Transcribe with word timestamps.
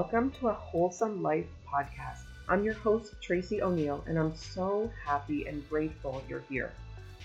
Welcome 0.00 0.30
to 0.40 0.48
a 0.48 0.54
Wholesome 0.54 1.22
Life 1.22 1.44
podcast. 1.70 2.22
I'm 2.48 2.64
your 2.64 2.72
host, 2.72 3.16
Tracy 3.20 3.60
O'Neill, 3.60 4.02
and 4.06 4.18
I'm 4.18 4.34
so 4.34 4.90
happy 5.04 5.46
and 5.46 5.68
grateful 5.68 6.22
you're 6.26 6.42
here. 6.48 6.72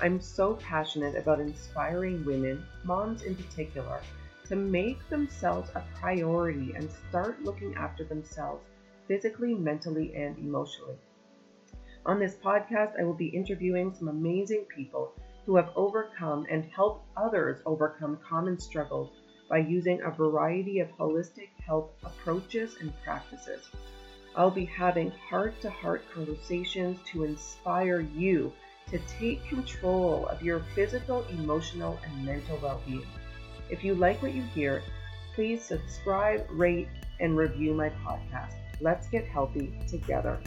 I'm 0.02 0.20
so 0.20 0.56
passionate 0.56 1.16
about 1.16 1.40
inspiring 1.40 2.26
women, 2.26 2.66
moms 2.84 3.22
in 3.22 3.34
particular, 3.34 4.02
to 4.50 4.58
make 4.58 5.08
themselves 5.08 5.70
a 5.74 5.84
priority 6.02 6.74
and 6.76 6.90
start 7.08 7.42
looking 7.44 7.74
after 7.76 8.04
themselves 8.04 8.66
physically, 9.08 9.54
mentally, 9.54 10.14
and 10.14 10.38
emotionally. 10.38 10.98
On 12.06 12.20
this 12.20 12.36
podcast, 12.36 13.00
I 13.00 13.06
will 13.06 13.14
be 13.14 13.28
interviewing 13.28 13.94
some 13.94 14.10
amazing 14.10 14.66
people 14.66 15.14
who 15.46 15.56
have 15.56 15.72
overcome 15.78 16.46
and 16.52 16.66
helped 16.66 17.06
others 17.16 17.62
overcome 17.66 18.20
common 18.28 18.60
struggles 18.60 19.12
by 19.50 19.60
using 19.60 20.02
a 20.02 20.12
variety 20.12 20.80
of 20.80 20.90
holistic 20.98 21.50
health 21.66 21.92
approaches 22.04 22.78
and 22.80 22.94
practices. 23.04 23.70
I'll 24.36 24.52
be 24.52 24.66
having 24.66 25.12
heart 25.12 25.60
to 25.62 25.70
heart 25.70 26.04
conversations 26.14 27.00
to 27.12 27.24
inspire 27.24 28.02
you 28.02 28.52
to 28.92 29.00
take 29.20 29.48
control 29.48 30.28
of 30.28 30.44
your 30.44 30.60
physical, 30.76 31.26
emotional, 31.30 31.98
and 32.04 32.26
mental 32.26 32.60
well 32.62 32.82
being. 32.86 33.06
If 33.70 33.84
you 33.84 33.96
like 33.96 34.22
what 34.22 34.34
you 34.34 34.44
hear, 34.54 34.84
please 35.34 35.64
subscribe, 35.64 36.46
rate, 36.52 36.88
and 37.20 37.38
review 37.38 37.74
my 37.74 37.90
podcast. 38.06 38.56
Let's 38.82 39.08
get 39.08 39.26
healthy 39.26 39.74
together. 39.88 40.40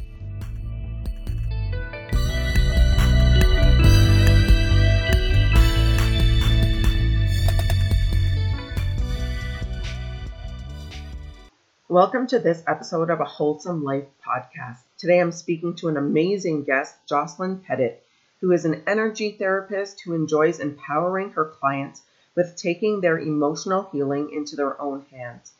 Welcome 11.90 12.26
to 12.26 12.38
this 12.38 12.62
episode 12.66 13.08
of 13.08 13.20
a 13.20 13.24
Wholesome 13.24 13.82
Life 13.82 14.04
podcast. 14.22 14.80
Today 14.98 15.20
I'm 15.20 15.32
speaking 15.32 15.74
to 15.76 15.88
an 15.88 15.96
amazing 15.96 16.64
guest, 16.64 16.94
Jocelyn 17.08 17.60
Pettitt, 17.60 18.04
who 18.42 18.52
is 18.52 18.66
an 18.66 18.82
energy 18.86 19.32
therapist 19.32 20.02
who 20.02 20.12
enjoys 20.12 20.60
empowering 20.60 21.30
her 21.30 21.46
clients 21.46 22.02
with 22.34 22.56
taking 22.56 23.00
their 23.00 23.18
emotional 23.18 23.88
healing 23.90 24.30
into 24.34 24.54
their 24.54 24.78
own 24.78 25.06
hands. 25.10 25.54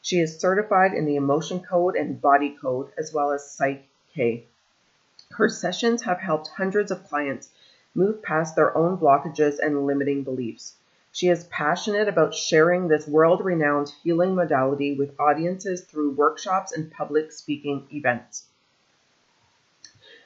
She 0.00 0.20
is 0.20 0.38
certified 0.38 0.94
in 0.94 1.04
the 1.04 1.16
Emotion 1.16 1.58
Code 1.58 1.96
and 1.96 2.20
Body 2.20 2.56
Code, 2.62 2.92
as 2.96 3.12
well 3.12 3.32
as 3.32 3.50
Psych 3.50 3.84
K. 4.14 4.44
Her 5.32 5.48
sessions 5.48 6.02
have 6.02 6.20
helped 6.20 6.46
hundreds 6.46 6.92
of 6.92 7.08
clients 7.08 7.48
move 7.92 8.22
past 8.22 8.54
their 8.54 8.76
own 8.76 8.98
blockages 8.98 9.58
and 9.58 9.84
limiting 9.84 10.22
beliefs. 10.22 10.76
She 11.14 11.28
is 11.28 11.44
passionate 11.44 12.08
about 12.08 12.34
sharing 12.34 12.88
this 12.88 13.06
world 13.06 13.44
renowned 13.44 13.92
healing 14.02 14.34
modality 14.34 14.96
with 14.96 15.20
audiences 15.20 15.82
through 15.82 16.12
workshops 16.12 16.72
and 16.72 16.90
public 16.90 17.32
speaking 17.32 17.86
events. 17.92 18.46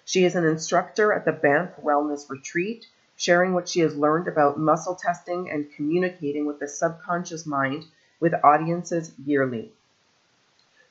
She 0.04 0.24
is 0.24 0.36
an 0.36 0.44
instructor 0.44 1.12
at 1.12 1.24
the 1.24 1.32
Banff 1.32 1.74
Wellness 1.82 2.30
Retreat, 2.30 2.86
sharing 3.16 3.52
what 3.52 3.68
she 3.68 3.80
has 3.80 3.96
learned 3.96 4.28
about 4.28 4.60
muscle 4.60 4.94
testing 4.94 5.50
and 5.50 5.72
communicating 5.72 6.46
with 6.46 6.60
the 6.60 6.68
subconscious 6.68 7.44
mind 7.44 7.86
with 8.20 8.32
audiences 8.44 9.12
yearly. 9.18 9.72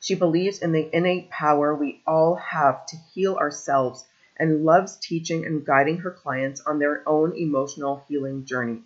She 0.02 0.14
believes 0.14 0.60
in 0.60 0.74
the 0.74 0.90
innate 0.94 1.30
power 1.30 1.74
we 1.74 2.02
all 2.06 2.36
have 2.36 2.86
to 2.88 2.98
heal 2.98 3.38
ourselves 3.38 4.06
and 4.36 4.66
loves 4.66 4.98
teaching 4.98 5.46
and 5.46 5.66
guiding 5.66 6.00
her 6.00 6.12
clients 6.12 6.60
on 6.60 6.80
their 6.80 7.02
own 7.08 7.32
emotional 7.38 8.04
healing 8.10 8.44
journey. 8.44 8.84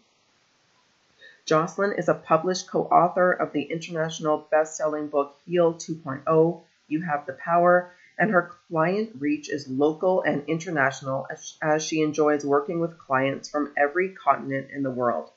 Jocelyn 1.50 1.94
is 1.94 2.08
a 2.08 2.14
published 2.14 2.68
co-author 2.68 3.32
of 3.34 3.54
the 3.54 3.64
international 3.64 4.46
best-selling 4.52 5.08
book 5.08 5.36
Heal 5.48 5.74
2.0, 5.74 6.62
You 6.88 7.02
Have 7.02 7.26
the 7.26 7.34
Power, 7.34 7.92
and 8.20 8.30
her 8.30 8.52
client 8.68 9.14
reach 9.18 9.50
is 9.50 9.68
local 9.68 10.22
and 10.22 10.44
international 10.48 11.26
as, 11.32 11.58
as 11.60 11.84
she 11.84 12.04
enjoys 12.04 12.46
working 12.46 12.80
with 12.80 13.00
clients 13.00 13.50
from 13.50 13.74
every 13.76 14.10
continent 14.10 14.70
in 14.70 14.84
the 14.84 14.92
world. 14.92 15.32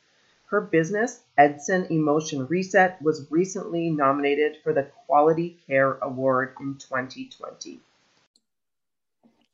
Her 0.49 0.61
business, 0.61 1.23
Edson 1.39 1.87
Emotion 1.87 2.47
Reset, 2.47 3.01
was 3.01 3.31
recently 3.31 3.89
nominated 3.89 4.59
for 4.63 4.75
the 4.75 4.91
Quality 5.07 5.63
Care 5.67 5.95
Award 6.03 6.57
in 6.61 6.75
2020. 6.75 7.81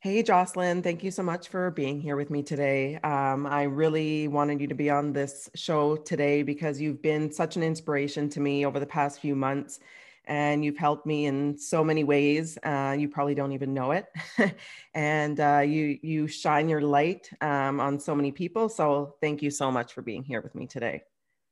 Hey, 0.01 0.23
Jocelyn, 0.23 0.81
thank 0.81 1.03
you 1.03 1.11
so 1.11 1.23
much 1.23 1.49
for 1.49 1.71
being 1.71 1.99
here 1.99 2.15
with 2.15 2.29
me 2.29 2.41
today. 2.41 2.95
Um, 3.03 3.45
I 3.45 3.63
really 3.63 4.29
wanted 4.29 4.61
you 4.61 4.67
to 4.67 4.73
be 4.73 4.89
on 4.89 5.11
this 5.11 5.49
show 5.55 5.97
today 5.97 6.41
because 6.41 6.79
you've 6.79 7.01
been 7.01 7.33
such 7.33 7.57
an 7.57 7.63
inspiration 7.63 8.29
to 8.29 8.39
me 8.39 8.65
over 8.65 8.79
the 8.79 8.85
past 8.85 9.19
few 9.19 9.35
months 9.35 9.81
and 10.23 10.63
you've 10.63 10.77
helped 10.77 11.05
me 11.05 11.25
in 11.25 11.57
so 11.57 11.83
many 11.83 12.05
ways. 12.05 12.57
Uh, 12.63 12.95
you 12.97 13.09
probably 13.09 13.35
don't 13.35 13.51
even 13.51 13.73
know 13.73 13.91
it. 13.91 14.05
and 14.93 15.37
uh, 15.41 15.63
you, 15.67 15.99
you 16.01 16.27
shine 16.27 16.69
your 16.69 16.79
light 16.79 17.29
um, 17.41 17.81
on 17.81 17.99
so 17.99 18.15
many 18.15 18.31
people. 18.31 18.69
So 18.69 19.15
thank 19.19 19.41
you 19.41 19.51
so 19.51 19.69
much 19.69 19.91
for 19.91 20.01
being 20.01 20.23
here 20.23 20.39
with 20.39 20.55
me 20.55 20.65
today. 20.65 21.01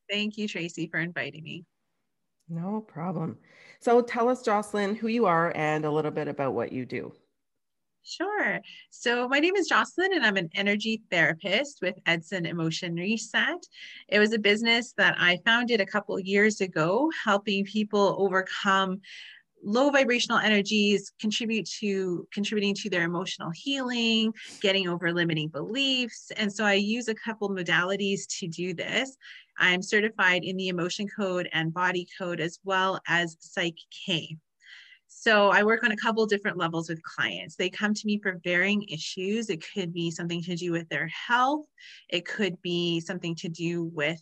Thank 0.09 0.37
you, 0.37 0.47
Tracy, 0.47 0.87
for 0.87 1.01
inviting 1.01 1.43
me. 1.43 1.65
No 2.47 2.79
problem. 2.79 3.39
So 3.81 4.01
tell 4.01 4.29
us, 4.29 4.41
Jocelyn, 4.41 4.95
who 4.95 5.09
you 5.09 5.25
are 5.25 5.51
and 5.53 5.83
a 5.83 5.91
little 5.91 6.11
bit 6.11 6.29
about 6.29 6.53
what 6.53 6.71
you 6.71 6.85
do. 6.85 7.11
Sure. 8.03 8.61
So 8.89 9.27
my 9.27 9.39
name 9.39 9.55
is 9.55 9.67
Jocelyn, 9.67 10.13
and 10.13 10.25
I'm 10.25 10.37
an 10.37 10.49
energy 10.55 11.01
therapist 11.11 11.79
with 11.81 11.99
Edson 12.05 12.45
Emotion 12.45 12.95
Reset. 12.95 13.65
It 14.07 14.19
was 14.19 14.31
a 14.31 14.39
business 14.39 14.93
that 14.97 15.15
I 15.19 15.39
founded 15.43 15.81
a 15.81 15.85
couple 15.85 16.17
years 16.19 16.61
ago, 16.61 17.11
helping 17.25 17.65
people 17.65 18.15
overcome 18.17 19.01
low 19.63 19.89
vibrational 19.89 20.37
energies 20.37 21.11
contribute 21.19 21.65
to 21.65 22.27
contributing 22.31 22.75
to 22.75 22.89
their 22.89 23.03
emotional 23.03 23.49
healing 23.53 24.31
getting 24.61 24.87
over 24.87 25.11
limiting 25.11 25.49
beliefs 25.49 26.31
and 26.37 26.53
so 26.53 26.63
i 26.63 26.73
use 26.73 27.07
a 27.07 27.15
couple 27.15 27.49
modalities 27.49 28.27
to 28.27 28.47
do 28.47 28.73
this 28.73 29.17
i'm 29.57 29.81
certified 29.81 30.43
in 30.43 30.55
the 30.57 30.67
emotion 30.67 31.07
code 31.07 31.49
and 31.53 31.73
body 31.73 32.07
code 32.17 32.39
as 32.39 32.59
well 32.63 32.99
as 33.07 33.35
psych 33.39 33.77
k 34.05 34.37
so 35.19 35.49
I 35.49 35.63
work 35.63 35.83
on 35.83 35.91
a 35.91 35.97
couple 35.97 36.23
different 36.27 36.57
levels 36.57 36.89
with 36.89 37.01
clients. 37.01 37.55
They 37.55 37.71
come 37.71 37.95
to 37.95 38.05
me 38.05 38.19
for 38.19 38.39
varying 38.43 38.83
issues. 38.83 39.49
It 39.49 39.65
could 39.73 39.91
be 39.91 40.11
something 40.11 40.43
to 40.43 40.55
do 40.55 40.71
with 40.71 40.87
their 40.89 41.07
health, 41.07 41.65
it 42.07 42.23
could 42.23 42.61
be 42.61 42.99
something 42.99 43.33
to 43.37 43.49
do 43.49 43.85
with 43.85 44.21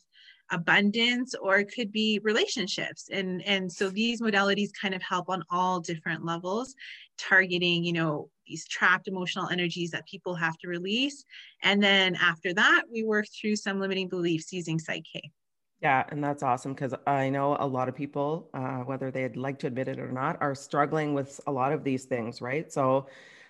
abundance 0.51 1.35
or 1.35 1.57
it 1.57 1.73
could 1.75 1.91
be 1.91 2.19
relationships 2.23 3.09
and 3.11 3.41
and 3.47 3.72
so 3.72 3.89
these 3.89 4.22
modalities 4.22 4.69
kind 4.79 4.94
of 4.94 5.01
help 5.01 5.28
on 5.28 5.44
all 5.50 5.79
different 5.79 6.23
levels 6.23 6.75
targeting 7.17 7.84
you 7.84 7.91
know 7.91 8.29
these 8.45 8.67
trapped 8.67 9.07
emotional 9.07 9.50
energies 9.50 9.89
that 9.89 10.05
people 10.05 10.35
have 10.35 10.55
to 10.59 10.67
release 10.67 11.25
and 11.63 11.81
then 11.81 12.13
after 12.22 12.53
that 12.53 12.84
we 12.94 13.03
work 13.03 13.25
through 13.41 13.55
some 13.55 13.79
limiting 13.79 14.07
beliefs 14.07 14.53
using 14.53 14.78
Psych-K 14.78 15.31
yeah, 15.81 16.05
and 16.09 16.23
that's 16.23 16.41
awesome 16.41 16.73
because 16.73 16.93
I 17.05 17.29
know 17.29 17.57
a 17.59 17.67
lot 17.67 17.89
of 17.89 17.95
people, 17.95 18.49
uh, 18.53 18.79
whether 18.79 19.11
they'd 19.11 19.35
like 19.37 19.59
to 19.59 19.67
admit 19.67 19.87
it 19.87 19.99
or 19.99 20.11
not, 20.11 20.37
are 20.41 20.55
struggling 20.55 21.13
with 21.13 21.39
a 21.47 21.51
lot 21.51 21.73
of 21.73 21.83
these 21.83 22.05
things, 22.05 22.41
right? 22.41 22.71
So 22.71 23.07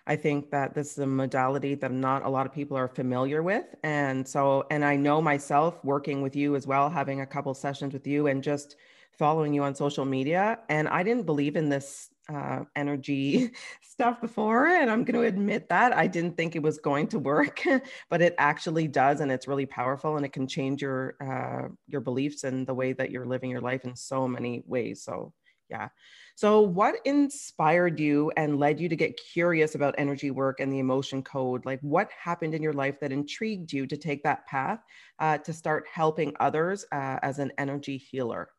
I 0.07 0.15
think 0.15 0.49
that 0.51 0.73
this 0.73 0.91
is 0.91 0.97
a 0.99 1.07
modality 1.07 1.75
that 1.75 1.91
not 1.91 2.23
a 2.25 2.29
lot 2.29 2.45
of 2.45 2.53
people 2.53 2.77
are 2.77 2.87
familiar 2.87 3.41
with. 3.41 3.65
And 3.83 4.27
so, 4.27 4.65
and 4.69 4.83
I 4.83 4.95
know 4.95 5.21
myself 5.21 5.83
working 5.83 6.21
with 6.21 6.35
you 6.35 6.55
as 6.55 6.67
well, 6.67 6.89
having 6.89 7.21
a 7.21 7.25
couple 7.25 7.53
sessions 7.53 7.93
with 7.93 8.05
you 8.07 8.27
and 8.27 8.43
just 8.43 8.75
following 9.11 9.53
you 9.53 9.63
on 9.63 9.75
social 9.75 10.05
media. 10.05 10.59
And 10.69 10.87
I 10.89 11.03
didn't 11.03 11.25
believe 11.25 11.55
in 11.55 11.69
this 11.69 12.09
uh, 12.33 12.61
energy 12.75 13.51
stuff 13.81 14.21
before, 14.21 14.67
and 14.67 14.89
I'm 14.89 15.03
going 15.03 15.19
to 15.19 15.27
admit 15.27 15.69
that 15.69 15.93
I 15.93 16.07
didn't 16.07 16.37
think 16.37 16.55
it 16.55 16.61
was 16.61 16.77
going 16.77 17.07
to 17.09 17.19
work, 17.19 17.61
but 18.09 18.22
it 18.22 18.35
actually 18.37 18.87
does, 18.87 19.22
and 19.22 19.31
it's 19.31 19.47
really 19.47 19.66
powerful, 19.66 20.17
and 20.17 20.25
it 20.25 20.33
can 20.33 20.47
change 20.47 20.81
your 20.81 21.16
uh, 21.22 21.69
your 21.87 22.01
beliefs 22.01 22.43
and 22.43 22.67
the 22.67 22.73
way 22.73 22.93
that 22.93 23.11
you're 23.11 23.25
living 23.25 23.49
your 23.49 23.61
life 23.61 23.83
in 23.85 23.95
so 23.95 24.27
many 24.27 24.63
ways. 24.66 25.03
So, 25.03 25.33
yeah. 25.69 25.89
So, 26.35 26.61
what 26.61 26.95
inspired 27.05 27.99
you 27.99 28.31
and 28.35 28.59
led 28.59 28.79
you 28.79 28.89
to 28.89 28.95
get 28.95 29.19
curious 29.33 29.75
about 29.75 29.95
energy 29.97 30.31
work 30.31 30.59
and 30.59 30.71
the 30.71 30.79
emotion 30.79 31.23
code? 31.23 31.66
Like, 31.66 31.79
what 31.81 32.09
happened 32.11 32.53
in 32.53 32.61
your 32.61 32.73
life 32.73 32.99
that 32.99 33.11
intrigued 33.11 33.71
you 33.71 33.87
to 33.87 33.97
take 33.97 34.23
that 34.23 34.45
path 34.47 34.79
uh, 35.19 35.37
to 35.39 35.53
start 35.53 35.85
helping 35.91 36.33
others 36.39 36.85
uh, 36.91 37.19
as 37.21 37.39
an 37.39 37.51
energy 37.57 37.97
healer? 37.97 38.49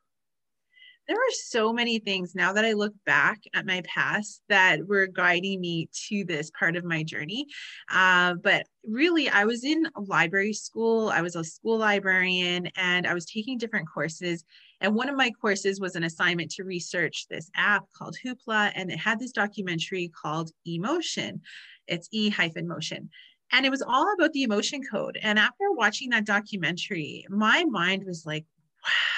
There 1.08 1.16
are 1.16 1.32
so 1.44 1.72
many 1.72 1.98
things 1.98 2.34
now 2.34 2.52
that 2.52 2.64
I 2.64 2.72
look 2.72 2.92
back 3.04 3.40
at 3.54 3.66
my 3.66 3.82
past 3.86 4.42
that 4.48 4.86
were 4.86 5.06
guiding 5.06 5.60
me 5.60 5.88
to 6.08 6.24
this 6.24 6.50
part 6.58 6.76
of 6.76 6.84
my 6.84 7.02
journey. 7.02 7.46
Uh, 7.92 8.34
but 8.34 8.66
really, 8.84 9.28
I 9.28 9.44
was 9.44 9.64
in 9.64 9.88
library 9.96 10.52
school, 10.52 11.08
I 11.08 11.22
was 11.22 11.36
a 11.36 11.44
school 11.44 11.78
librarian, 11.78 12.68
and 12.76 13.06
I 13.06 13.14
was 13.14 13.26
taking 13.26 13.56
different 13.58 13.88
courses. 13.88 14.44
And 14.80 14.94
one 14.94 15.08
of 15.08 15.16
my 15.16 15.30
courses 15.30 15.80
was 15.80 15.94
an 15.94 16.04
assignment 16.04 16.50
to 16.52 16.64
research 16.64 17.26
this 17.30 17.50
app 17.54 17.84
called 17.96 18.16
Hoopla, 18.24 18.72
and 18.74 18.90
it 18.90 18.98
had 18.98 19.20
this 19.20 19.32
documentary 19.32 20.08
called 20.08 20.50
Emotion. 20.66 21.40
It's 21.86 22.08
E 22.10 22.30
hyphen 22.30 22.66
motion. 22.66 23.10
And 23.52 23.64
it 23.64 23.70
was 23.70 23.82
all 23.82 24.12
about 24.12 24.32
the 24.32 24.42
emotion 24.42 24.80
code. 24.90 25.18
And 25.22 25.38
after 25.38 25.70
watching 25.70 26.10
that 26.10 26.24
documentary, 26.24 27.24
my 27.28 27.64
mind 27.64 28.04
was 28.04 28.26
like, 28.26 28.44
wow 28.82 29.15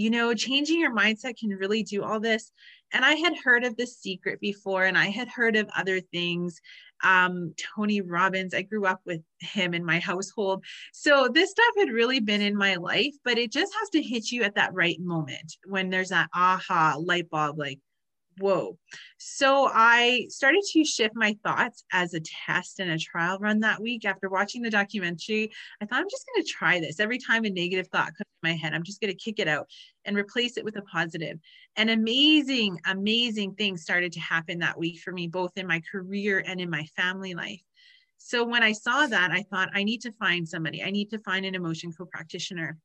you 0.00 0.08
know 0.08 0.32
changing 0.32 0.80
your 0.80 0.94
mindset 0.94 1.38
can 1.38 1.50
really 1.50 1.82
do 1.82 2.02
all 2.02 2.20
this 2.20 2.52
And 2.92 3.04
I 3.04 3.14
had 3.14 3.34
heard 3.44 3.64
of 3.64 3.76
The 3.76 3.86
Secret 3.86 4.40
before, 4.40 4.84
and 4.84 4.98
I 4.98 5.06
had 5.10 5.28
heard 5.28 5.56
of 5.56 5.68
other 5.76 6.00
things. 6.00 6.60
Um, 7.04 7.54
Tony 7.76 8.00
Robbins, 8.00 8.52
I 8.54 8.62
grew 8.62 8.84
up 8.84 9.00
with 9.06 9.20
him 9.40 9.74
in 9.74 9.84
my 9.84 9.98
household. 10.00 10.64
So 10.92 11.28
this 11.28 11.50
stuff 11.50 11.74
had 11.78 11.90
really 11.90 12.20
been 12.20 12.42
in 12.42 12.56
my 12.56 12.74
life, 12.76 13.14
but 13.24 13.38
it 13.38 13.52
just 13.52 13.72
has 13.78 13.88
to 13.90 14.02
hit 14.02 14.30
you 14.32 14.42
at 14.42 14.56
that 14.56 14.74
right 14.74 14.98
moment 15.00 15.56
when 15.66 15.90
there's 15.90 16.10
that 16.10 16.30
aha 16.34 16.96
light 16.98 17.30
bulb 17.30 17.58
like, 17.58 17.78
whoa. 18.38 18.78
So 19.18 19.68
I 19.72 20.26
started 20.28 20.62
to 20.72 20.84
shift 20.84 21.14
my 21.14 21.36
thoughts 21.44 21.84
as 21.92 22.14
a 22.14 22.20
test 22.46 22.80
and 22.80 22.90
a 22.90 22.98
trial 22.98 23.38
run 23.38 23.60
that 23.60 23.80
week. 23.80 24.04
After 24.04 24.28
watching 24.28 24.62
the 24.62 24.70
documentary, 24.70 25.50
I 25.80 25.86
thought 25.86 26.00
I'm 26.00 26.10
just 26.10 26.26
going 26.26 26.44
to 26.44 26.50
try 26.50 26.80
this. 26.80 27.00
Every 27.00 27.18
time 27.18 27.44
a 27.44 27.50
negative 27.50 27.88
thought 27.88 28.06
comes 28.06 28.18
to 28.18 28.42
my 28.42 28.52
head, 28.52 28.74
I'm 28.74 28.82
just 28.82 29.00
going 29.00 29.12
to 29.12 29.18
kick 29.18 29.38
it 29.38 29.48
out 29.48 29.66
and 30.04 30.16
replace 30.16 30.56
it 30.56 30.64
with 30.64 30.76
a 30.76 30.82
positive. 30.82 31.38
And 31.76 31.90
amazing, 31.90 32.78
amazing 32.86 33.54
things 33.54 33.82
started 33.82 34.12
to 34.12 34.20
happen 34.20 34.58
that 34.60 34.78
week 34.78 35.00
for 35.00 35.12
me, 35.12 35.26
both 35.26 35.52
in 35.56 35.66
my 35.66 35.82
career 35.90 36.42
and 36.46 36.60
in 36.60 36.70
my 36.70 36.84
family 36.96 37.34
life. 37.34 37.62
So 38.22 38.44
when 38.44 38.62
I 38.62 38.72
saw 38.72 39.06
that, 39.06 39.30
I 39.30 39.42
thought 39.50 39.70
I 39.74 39.82
need 39.82 40.02
to 40.02 40.12
find 40.12 40.46
somebody. 40.46 40.82
I 40.82 40.90
need 40.90 41.10
to 41.10 41.18
find 41.18 41.46
an 41.46 41.54
emotion 41.54 41.90
code 41.92 42.10
practitioner. 42.10 42.78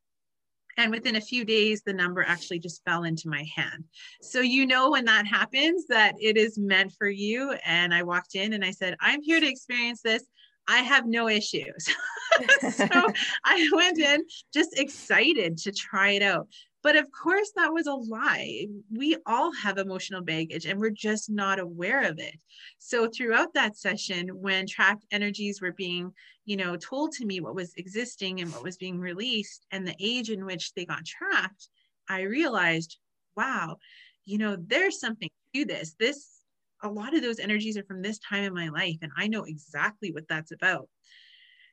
And 0.78 0.92
within 0.92 1.16
a 1.16 1.22
few 1.22 1.46
days, 1.46 1.82
the 1.82 1.94
number 1.94 2.24
actually 2.24 2.60
just 2.60 2.84
fell 2.84 3.04
into 3.04 3.30
my 3.30 3.46
hand. 3.56 3.86
So, 4.22 4.42
you 4.42 4.66
know, 4.66 4.92
when 4.92 5.06
that 5.06 5.26
happens, 5.26 5.86
that 5.88 6.16
it 6.20 6.38
is 6.38 6.58
meant 6.58 6.94
for 6.98 7.08
you. 7.08 7.54
And 7.66 7.94
I 7.94 8.04
walked 8.04 8.36
in 8.36 8.54
and 8.54 8.64
I 8.64 8.72
said, 8.72 8.96
I'm 9.00 9.22
here 9.22 9.40
to 9.40 9.48
experience 9.48 10.02
this. 10.02 10.24
I 10.68 10.80
have 10.80 11.06
no 11.06 11.30
issues. 11.30 11.88
so 12.72 12.88
I 13.46 13.70
went 13.72 14.00
in 14.00 14.24
just 14.54 14.78
excited 14.78 15.58
to 15.60 15.72
try 15.72 16.12
it 16.12 16.24
out. 16.24 16.48
But 16.86 16.98
of 16.98 17.10
course, 17.12 17.52
that 17.56 17.74
was 17.74 17.88
a 17.88 17.96
lie. 17.96 18.68
We 18.92 19.18
all 19.26 19.52
have 19.54 19.80
emotional 19.80 20.22
baggage 20.22 20.68
and 20.68 20.80
we're 20.80 20.92
just 20.92 21.32
not 21.32 21.58
aware 21.58 22.04
of 22.04 22.20
it. 22.20 22.36
So, 22.78 23.10
throughout 23.10 23.56
that 23.56 23.76
session, 23.76 24.28
when 24.28 24.68
trapped 24.68 25.04
energies 25.10 25.62
were 25.62 25.72
being, 25.72 26.14
you 26.46 26.58
know, 26.58 26.78
told 26.78 27.14
to 27.14 27.26
me 27.26 27.40
what 27.40 27.56
was 27.56 27.74
existing 27.74 28.40
and 28.40 28.54
what 28.54 28.62
was 28.62 28.78
being 28.78 29.00
released 29.00 29.66
and 29.72 29.88
the 29.88 29.96
age 30.00 30.30
in 30.30 30.46
which 30.46 30.76
they 30.76 30.86
got 30.86 31.08
trapped, 31.08 31.70
I 32.08 32.22
realized, 32.22 33.00
wow, 33.36 33.78
you 34.26 34.38
know, 34.38 34.56
there's 34.56 35.00
something 35.00 35.32
to 35.56 35.66
this. 35.66 35.96
This, 36.00 36.44
a 36.84 36.88
lot 36.88 37.16
of 37.16 37.24
those 37.24 37.40
energies 37.40 37.78
are 37.78 37.86
from 37.86 38.04
this 38.04 38.20
time 38.20 38.44
in 38.44 38.54
my 38.54 38.70
life, 38.70 38.98
and 39.02 39.12
I 39.18 39.26
know 39.26 39.46
exactly 39.46 40.12
what 40.12 40.28
that's 40.28 40.52
about. 40.52 40.88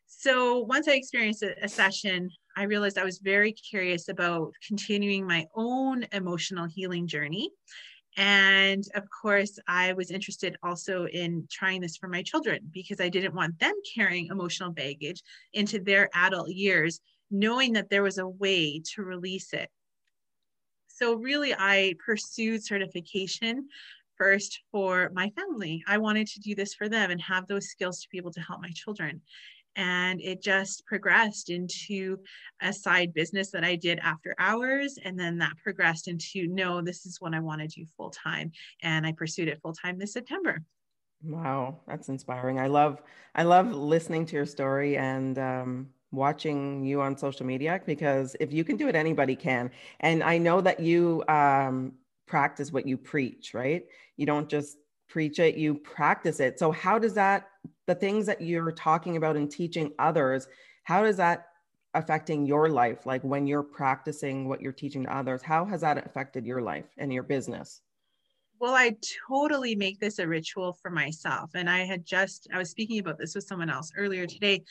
So 0.06 0.60
once 0.60 0.88
I 0.88 0.92
experienced 0.92 1.42
a, 1.42 1.64
a, 1.64 1.68
session, 1.68 2.30
I 2.56 2.64
realized 2.64 2.98
I 2.98 3.04
was 3.04 3.18
very 3.18 3.52
curious 3.52 4.08
about 4.08 4.52
continuing 4.66 5.26
my 5.26 5.46
own 5.54 6.04
emotional 6.12 6.66
healing 6.66 7.06
journey. 7.06 7.50
And 8.16 8.84
of 8.94 9.04
course, 9.10 9.58
I 9.66 9.94
was 9.94 10.10
interested 10.10 10.56
also 10.62 11.06
in 11.06 11.48
trying 11.50 11.80
this 11.80 11.96
for 11.96 12.08
my 12.08 12.22
children 12.22 12.60
because 12.72 13.00
I 13.00 13.08
didn't 13.08 13.34
want 13.34 13.58
them 13.58 13.74
carrying 13.94 14.26
emotional 14.26 14.70
baggage 14.70 15.22
into 15.54 15.80
their 15.80 16.10
adult 16.14 16.50
years, 16.50 17.00
knowing 17.30 17.72
that 17.72 17.88
there 17.88 18.02
was 18.02 18.18
a 18.18 18.28
way 18.28 18.82
to 18.94 19.02
release 19.02 19.54
it. 19.54 19.70
So, 20.88 21.14
really, 21.14 21.54
I 21.54 21.94
pursued 22.04 22.62
certification 22.62 23.68
first 24.18 24.60
for 24.70 25.10
my 25.14 25.30
family. 25.30 25.82
I 25.86 25.96
wanted 25.98 26.26
to 26.28 26.40
do 26.40 26.54
this 26.54 26.74
for 26.74 26.88
them 26.88 27.10
and 27.10 27.20
have 27.22 27.46
those 27.46 27.70
skills 27.70 28.02
to 28.02 28.08
be 28.10 28.18
able 28.18 28.32
to 28.32 28.40
help 28.40 28.60
my 28.60 28.70
children 28.74 29.22
and 29.76 30.20
it 30.20 30.42
just 30.42 30.86
progressed 30.86 31.50
into 31.50 32.18
a 32.60 32.72
side 32.72 33.14
business 33.14 33.50
that 33.50 33.64
I 33.64 33.76
did 33.76 33.98
after 34.00 34.34
hours. 34.38 34.98
And 35.02 35.18
then 35.18 35.38
that 35.38 35.56
progressed 35.62 36.08
into 36.08 36.46
no, 36.48 36.80
this 36.80 37.06
is 37.06 37.20
what 37.20 37.34
I 37.34 37.40
want 37.40 37.60
to 37.60 37.68
do 37.68 37.86
full 37.96 38.10
time. 38.10 38.52
And 38.82 39.06
I 39.06 39.12
pursued 39.12 39.48
it 39.48 39.60
full 39.62 39.72
time 39.72 39.98
this 39.98 40.12
September. 40.12 40.62
Wow, 41.24 41.80
that's 41.86 42.08
inspiring. 42.08 42.58
I 42.58 42.66
love 42.66 43.00
I 43.34 43.44
love 43.44 43.72
listening 43.72 44.26
to 44.26 44.36
your 44.36 44.46
story 44.46 44.96
and 44.96 45.38
um, 45.38 45.88
watching 46.10 46.84
you 46.84 47.00
on 47.00 47.16
social 47.16 47.46
media 47.46 47.80
because 47.86 48.36
if 48.40 48.52
you 48.52 48.64
can 48.64 48.76
do 48.76 48.88
it, 48.88 48.96
anybody 48.96 49.36
can. 49.36 49.70
And 50.00 50.22
I 50.22 50.38
know 50.38 50.60
that 50.60 50.80
you 50.80 51.22
um, 51.28 51.92
practice 52.26 52.72
what 52.72 52.86
you 52.86 52.96
preach, 52.96 53.54
right? 53.54 53.84
You 54.16 54.26
don't 54.26 54.48
just 54.48 54.76
preach 55.08 55.38
it, 55.38 55.56
you 55.56 55.74
practice 55.74 56.40
it. 56.40 56.58
So 56.58 56.72
how 56.72 56.98
does 56.98 57.14
that 57.14 57.48
the 57.86 57.94
things 57.94 58.26
that 58.26 58.40
you're 58.40 58.72
talking 58.72 59.16
about 59.16 59.36
and 59.36 59.50
teaching 59.50 59.92
others, 59.98 60.48
how 60.84 61.02
does 61.02 61.16
that 61.16 61.48
affecting 61.94 62.46
your 62.46 62.68
life? 62.68 63.06
Like 63.06 63.22
when 63.22 63.46
you're 63.46 63.62
practicing 63.62 64.48
what 64.48 64.60
you're 64.60 64.72
teaching 64.72 65.04
to 65.04 65.16
others, 65.16 65.42
how 65.42 65.64
has 65.66 65.80
that 65.82 66.04
affected 66.06 66.46
your 66.46 66.62
life 66.62 66.86
and 66.98 67.12
your 67.12 67.22
business? 67.22 67.82
well, 68.62 68.74
I 68.74 68.94
totally 69.28 69.74
make 69.74 69.98
this 69.98 70.20
a 70.20 70.28
ritual 70.28 70.72
for 70.72 70.88
myself. 70.88 71.50
And 71.56 71.68
I 71.68 71.80
had 71.80 72.06
just, 72.06 72.46
I 72.54 72.58
was 72.58 72.70
speaking 72.70 73.00
about 73.00 73.18
this 73.18 73.34
with 73.34 73.42
someone 73.42 73.68
else 73.68 73.90
earlier 73.96 74.24
today 74.24 74.62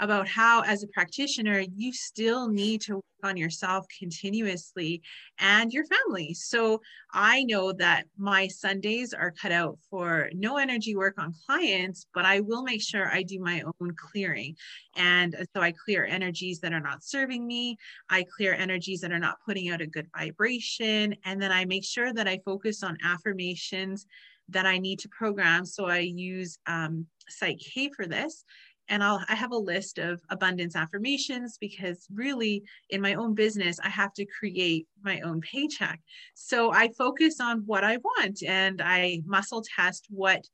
about 0.00 0.26
how, 0.26 0.62
as 0.62 0.82
a 0.82 0.88
practitioner, 0.88 1.60
you 1.60 1.92
still 1.92 2.48
need 2.48 2.80
to 2.82 3.00
on 3.22 3.36
yourself 3.36 3.86
continuously 3.98 5.02
and 5.38 5.72
your 5.72 5.84
family. 5.86 6.34
So 6.34 6.80
I 7.12 7.44
know 7.44 7.72
that 7.72 8.04
my 8.16 8.48
Sundays 8.48 9.12
are 9.12 9.30
cut 9.30 9.52
out 9.52 9.78
for 9.90 10.30
no 10.34 10.56
energy 10.56 10.96
work 10.96 11.14
on 11.18 11.34
clients, 11.46 12.06
but 12.14 12.24
I 12.24 12.40
will 12.40 12.62
make 12.62 12.82
sure 12.82 13.08
I 13.08 13.22
do 13.22 13.40
my 13.40 13.62
own 13.80 13.94
clearing. 13.96 14.56
And 14.96 15.36
so 15.54 15.62
I 15.62 15.72
clear 15.72 16.04
energies 16.04 16.60
that 16.60 16.72
are 16.72 16.80
not 16.80 17.04
serving 17.04 17.46
me, 17.46 17.76
I 18.10 18.24
clear 18.36 18.54
energies 18.54 19.00
that 19.00 19.12
are 19.12 19.18
not 19.18 19.38
putting 19.44 19.70
out 19.70 19.80
a 19.80 19.86
good 19.86 20.08
vibration. 20.16 21.14
And 21.24 21.40
then 21.40 21.52
I 21.52 21.64
make 21.64 21.84
sure 21.84 22.12
that 22.12 22.28
I 22.28 22.40
focus 22.44 22.82
on 22.82 22.98
affirmations 23.04 24.06
that 24.48 24.66
I 24.66 24.78
need 24.78 25.00
to 25.00 25.08
program. 25.08 25.64
So 25.64 25.86
I 25.86 25.98
use 25.98 26.58
um, 26.66 27.06
Psych-K 27.28 27.90
for 27.96 28.06
this 28.06 28.44
and 28.88 29.02
I'll 29.02 29.22
I 29.28 29.34
have 29.34 29.52
a 29.52 29.56
list 29.56 29.98
of 29.98 30.20
abundance 30.30 30.76
affirmations 30.76 31.58
because 31.58 32.06
really 32.12 32.62
in 32.90 33.00
my 33.00 33.14
own 33.14 33.34
business 33.34 33.78
I 33.82 33.88
have 33.88 34.12
to 34.14 34.26
create 34.26 34.86
my 35.02 35.20
own 35.20 35.40
paycheck. 35.40 36.00
So 36.34 36.72
I 36.72 36.88
focus 36.96 37.40
on 37.40 37.62
what 37.66 37.84
I 37.84 37.98
want 37.98 38.42
and 38.42 38.80
I 38.82 39.22
muscle 39.24 39.64
test 39.76 40.06
what 40.10 40.44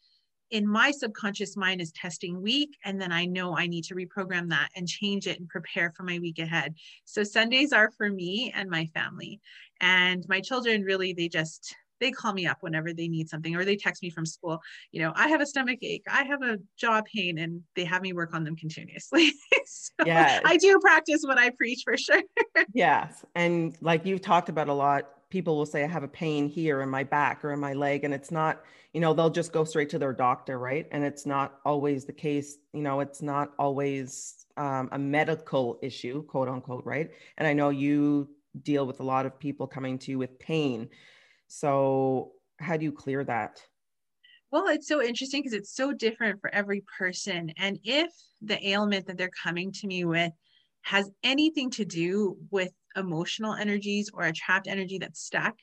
in 0.51 0.69
my 0.69 0.91
subconscious 0.91 1.57
mind 1.57 1.81
is 1.81 1.93
testing 1.93 2.43
week 2.43 2.77
and 2.85 3.01
then 3.01 3.11
I 3.11 3.25
know 3.25 3.57
I 3.57 3.67
need 3.67 3.85
to 3.85 3.95
reprogram 3.95 4.51
that 4.51 4.69
and 4.77 4.87
change 4.87 5.27
it 5.27 5.41
and 5.41 5.49
prepare 5.49 5.93
for 5.97 6.03
my 6.03 6.19
week 6.19 6.39
ahead. 6.39 6.75
So 7.07 7.25
Sundays 7.25 7.73
are 7.73 7.91
for 7.97 8.11
me 8.11 8.53
and 8.55 8.69
my 8.69 8.85
family. 8.87 9.41
And 9.81 10.25
my 10.29 10.41
children 10.41 10.83
really 10.83 11.15
they 11.15 11.29
just 11.29 11.75
they 12.03 12.11
call 12.11 12.33
me 12.33 12.47
up 12.47 12.59
whenever 12.61 12.93
they 12.93 13.09
need 13.09 13.29
something 13.29 13.55
or 13.55 13.65
they 13.65 13.77
text 13.77 14.03
me 14.03 14.11
from 14.11 14.27
school 14.27 14.61
you 14.91 15.01
know 15.01 15.13
i 15.15 15.29
have 15.29 15.41
a 15.41 15.47
stomach 15.47 15.79
ache 15.83 16.05
i 16.11 16.25
have 16.25 16.43
a 16.43 16.59
jaw 16.77 17.01
pain 17.03 17.39
and 17.39 17.63
they 17.77 17.85
have 17.85 18.03
me 18.03 18.13
work 18.13 18.35
on 18.35 18.45
them 18.45 18.57
continuously. 18.57 19.33
So 19.65 20.05
yeah 20.05 20.41
i 20.45 20.57
do 20.57 20.79
practice 20.81 21.23
what 21.23 21.39
i 21.39 21.51
preach 21.51 21.83
for 21.85 21.97
sure. 21.97 22.23
Yes 22.75 23.25
and 23.35 23.77
like 23.81 24.05
you've 24.05 24.21
talked 24.21 24.49
about 24.49 24.69
a 24.69 24.73
lot 24.73 25.09
people 25.31 25.57
will 25.57 25.67
say 25.67 25.85
i 25.85 25.87
have 25.87 26.03
a 26.03 26.09
pain 26.09 26.49
here 26.49 26.83
in 26.83 26.89
my 26.89 27.05
back 27.05 27.45
or 27.45 27.53
in 27.53 27.61
my 27.61 27.73
leg 27.73 28.05
and 28.05 28.13
it's 28.13 28.31
not 28.31 28.63
you 28.93 29.01
know 29.01 29.15
they'll 29.15 29.31
just 29.31 29.53
go 29.53 29.65
straight 29.65 29.89
to 29.91 29.99
their 29.99 30.13
doctor 30.13 30.59
right? 30.59 30.87
And 30.91 31.05
it's 31.05 31.25
not 31.25 31.61
always 31.65 32.05
the 32.05 32.13
case 32.13 32.59
you 32.73 32.83
know 32.83 33.01
it's 33.01 33.23
not 33.23 33.53
always 33.59 34.47
um, 34.57 34.89
a 34.93 34.99
medical 34.99 35.79
issue 35.81 36.25
quote 36.25 36.49
unquote 36.49 36.85
right? 36.85 37.11
And 37.39 37.47
i 37.47 37.53
know 37.53 37.71
you 37.71 38.29
deal 38.63 38.87
with 38.87 39.01
a 39.01 39.05
lot 39.05 39.27
of 39.27 39.39
people 39.39 39.67
coming 39.67 39.99
to 39.99 40.11
you 40.11 40.19
with 40.19 40.39
pain 40.39 40.89
so, 41.55 42.33
how 42.59 42.79
do 42.79 42.85
you 42.85 42.93
clear 42.93 43.23
that? 43.25 43.61
Well, 44.51 44.69
it's 44.69 44.89
so 44.89 45.03
interesting 45.03 45.43
because 45.43 45.53
it's 45.53 45.77
so 45.77 45.93
different 45.93 46.41
for 46.41 46.53
every 46.53 46.83
person. 46.99 47.53
And 47.59 47.79
if 47.85 48.11
the 48.41 48.67
ailment 48.67 49.07
that 49.07 49.19
they're 49.19 49.29
coming 49.29 49.71
to 49.73 49.87
me 49.87 50.07
with 50.07 50.33
has 50.81 51.11
anything 51.23 51.69
to 51.73 51.85
do 51.85 52.39
with 52.51 52.73
emotional 52.97 53.53
energies 53.53 54.09
or 54.15 54.25
a 54.25 54.33
trapped 54.33 54.67
energy 54.67 54.97
that's 54.97 55.21
stuck, 55.21 55.55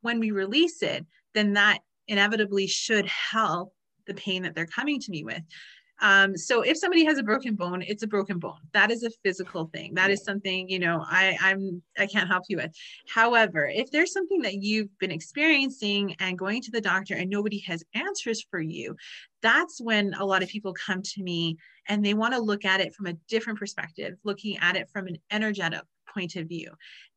when 0.00 0.18
we 0.18 0.30
release 0.30 0.82
it, 0.82 1.04
then 1.34 1.52
that 1.52 1.80
inevitably 2.08 2.66
should 2.66 3.04
help 3.04 3.74
the 4.06 4.14
pain 4.14 4.44
that 4.44 4.54
they're 4.54 4.64
coming 4.64 4.98
to 4.98 5.10
me 5.10 5.24
with. 5.24 5.42
Um, 6.02 6.36
so 6.36 6.62
if 6.62 6.76
somebody 6.76 7.04
has 7.04 7.16
a 7.18 7.22
broken 7.22 7.54
bone, 7.54 7.80
it's 7.86 8.02
a 8.02 8.08
broken 8.08 8.40
bone. 8.40 8.58
That 8.72 8.90
is 8.90 9.04
a 9.04 9.10
physical 9.24 9.66
thing. 9.66 9.94
That 9.94 10.10
is 10.10 10.24
something, 10.24 10.68
you 10.68 10.80
know, 10.80 11.04
I, 11.08 11.38
I'm 11.40 11.80
I 11.96 12.06
can't 12.06 12.28
help 12.28 12.42
you 12.48 12.56
with. 12.56 12.72
However, 13.08 13.70
if 13.72 13.92
there's 13.92 14.12
something 14.12 14.42
that 14.42 14.54
you've 14.54 14.98
been 14.98 15.12
experiencing 15.12 16.16
and 16.18 16.36
going 16.36 16.60
to 16.62 16.72
the 16.72 16.80
doctor 16.80 17.14
and 17.14 17.30
nobody 17.30 17.60
has 17.60 17.84
answers 17.94 18.44
for 18.50 18.60
you, 18.60 18.96
that's 19.42 19.80
when 19.80 20.14
a 20.14 20.24
lot 20.24 20.42
of 20.42 20.48
people 20.48 20.74
come 20.74 21.02
to 21.02 21.22
me 21.22 21.56
and 21.88 22.04
they 22.04 22.14
want 22.14 22.34
to 22.34 22.40
look 22.40 22.64
at 22.64 22.80
it 22.80 22.94
from 22.94 23.06
a 23.06 23.14
different 23.28 23.60
perspective, 23.60 24.16
looking 24.24 24.58
at 24.58 24.76
it 24.76 24.88
from 24.92 25.06
an 25.06 25.18
energetic 25.30 25.82
point 26.12 26.34
of 26.34 26.48
view. 26.48 26.70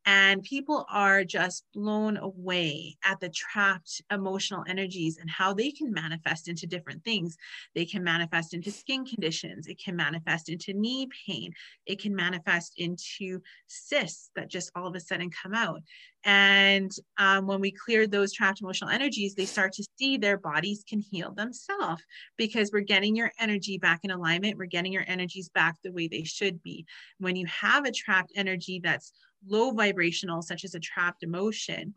And 0.06 0.44
people 0.44 0.86
are 0.92 1.24
just 1.24 1.64
blown 1.74 2.18
away 2.18 2.98
at 3.04 3.20
the 3.20 3.30
trapped 3.30 4.02
emotional 4.12 4.64
energies 4.68 5.18
and 5.20 5.30
how 5.30 5.54
they 5.54 5.72
can 5.72 5.92
manifest 5.92 6.48
into 6.48 6.68
different 6.68 7.04
things. 7.04 7.36
They 7.74 7.86
can 7.86 8.04
manifest 8.04 8.54
into 8.54 8.72
skin 8.72 9.06
conditions, 9.06 9.68
it 9.68 9.82
can 9.84 9.96
manifest 9.96 10.50
into 10.50 10.74
knee 10.74 11.08
pain, 11.26 11.54
it 11.86 12.00
can 12.00 12.16
manifest 12.16 12.74
into 12.78 13.42
cysts 13.68 14.30
that 14.36 14.50
just 14.50 14.72
all 14.76 14.88
of 14.88 14.96
a 14.96 15.00
sudden 15.00 15.30
come 15.32 15.54
out. 15.54 15.82
And 16.24 16.92
um, 17.20 17.46
when 17.46 17.62
we 17.62 17.72
clear 17.72 18.08
those 18.08 18.34
trapped 18.34 18.60
emotional 18.60 18.90
energies, 18.90 19.36
they 19.36 19.46
start 19.46 19.74
to 19.74 19.86
see 19.98 20.18
their 20.18 20.38
bodies 20.38 20.84
can 20.88 21.00
heal 21.00 21.32
themselves 21.34 22.04
because 22.36 22.72
we're 22.74 22.80
getting 22.82 23.16
your 23.16 23.32
energy 23.40 23.78
back 23.78 24.00
in 24.04 24.10
alignment. 24.10 24.58
We're 24.58 24.66
getting 24.66 24.92
your 24.92 25.06
energies 25.08 25.50
back 25.50 25.76
the 25.84 25.92
way 25.92 26.08
they 26.08 26.24
should 26.24 26.64
be. 26.64 26.86
When 27.20 27.36
you 27.36 27.46
have 27.46 27.86
a 27.86 27.92
trapped 27.92 28.32
energy 28.36 28.82
that's 28.84 29.14
low 29.48 29.72
vibrational, 29.72 30.42
such 30.42 30.64
as 30.64 30.76
a 30.76 30.80
trapped 30.80 31.24
emotion, 31.24 31.94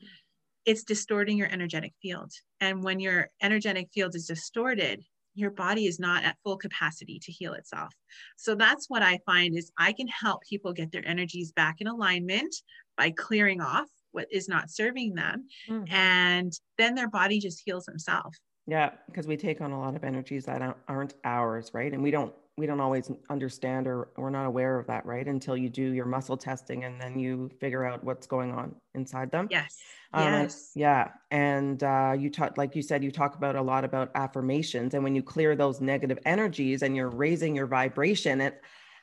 it's 0.65 0.85
distorting 0.85 1.39
your 1.39 1.49
energetic 1.51 1.93
field. 2.03 2.33
And 2.61 2.83
when 2.83 3.01
your 3.01 3.29
energetic 3.43 3.89
field 3.93 4.15
is 4.15 4.27
distorted, 4.27 5.03
your 5.35 5.51
body 5.51 5.87
is 5.87 6.01
not 6.01 6.25
at 6.25 6.37
full 6.43 6.57
capacity 6.57 7.21
to 7.21 7.33
heal 7.33 7.55
itself. 7.55 7.93
So 8.37 8.55
that's 8.55 8.91
what 8.91 9.03
I 9.03 9.19
find 9.25 9.57
is 9.57 9.71
I 9.79 9.93
can 9.93 10.09
help 10.09 10.43
people 10.49 10.73
get 10.73 10.91
their 10.91 11.07
energies 11.07 11.53
back 11.53 11.77
in 11.81 11.87
alignment 11.87 12.55
by 12.97 13.11
clearing 13.13 13.61
off 13.61 13.87
what 14.13 14.27
is 14.31 14.49
not 14.49 14.71
serving 14.71 15.15
them 15.15 15.47
mm. 15.69 15.91
and 15.91 16.53
then 16.77 16.95
their 16.95 17.09
body 17.09 17.39
just 17.39 17.63
heals 17.65 17.85
themselves 17.85 18.39
yeah 18.67 18.91
because 19.07 19.27
we 19.27 19.37
take 19.37 19.61
on 19.61 19.73
a 19.73 19.79
lot 19.79 19.95
of 19.95 20.05
energies 20.05 20.45
that 20.45 20.77
aren't 20.89 21.15
ours 21.25 21.71
right 21.75 21.93
and 21.93 22.03
we 22.03 22.11
don't 22.11 22.33
we 22.59 22.67
don't 22.67 22.81
always 22.81 23.11
understand 23.31 23.87
or 23.87 24.09
we're 24.17 24.31
not 24.31 24.45
aware 24.45 24.79
of 24.79 24.87
that 24.89 25.07
right 25.07 25.27
until 25.29 25.57
you 25.57 25.69
do 25.69 25.93
your 25.93 26.05
muscle 26.05 26.37
testing 26.37 26.85
and 26.85 27.01
then 27.01 27.19
you 27.19 27.49
figure 27.61 27.85
out 27.85 28.03
what's 28.03 28.27
going 28.27 28.53
on 28.53 28.75
inside 28.95 29.31
them 29.31 29.47
yes 29.51 29.79
um, 30.13 30.25
yes 30.25 30.73
yeah 30.75 31.09
and 31.31 31.85
uh, 31.85 32.15
you 32.19 32.29
talk 32.29 32.59
like 32.59 32.75
you 32.75 32.83
said 32.83 33.05
you 33.05 33.13
talk 33.13 33.37
about 33.37 33.55
a 33.55 33.63
lot 33.63 33.85
about 33.85 34.11
affirmations 34.17 34.95
and 34.95 35.05
when 35.05 35.15
you 35.15 35.23
clear 35.23 35.55
those 35.55 35.81
negative 35.81 36.19
energies 36.27 36.83
and 36.83 36.97
you're 36.97 37.11
raising 37.11 37.55
your 37.55 37.67
vibration 37.67 38.41
and 38.41 38.55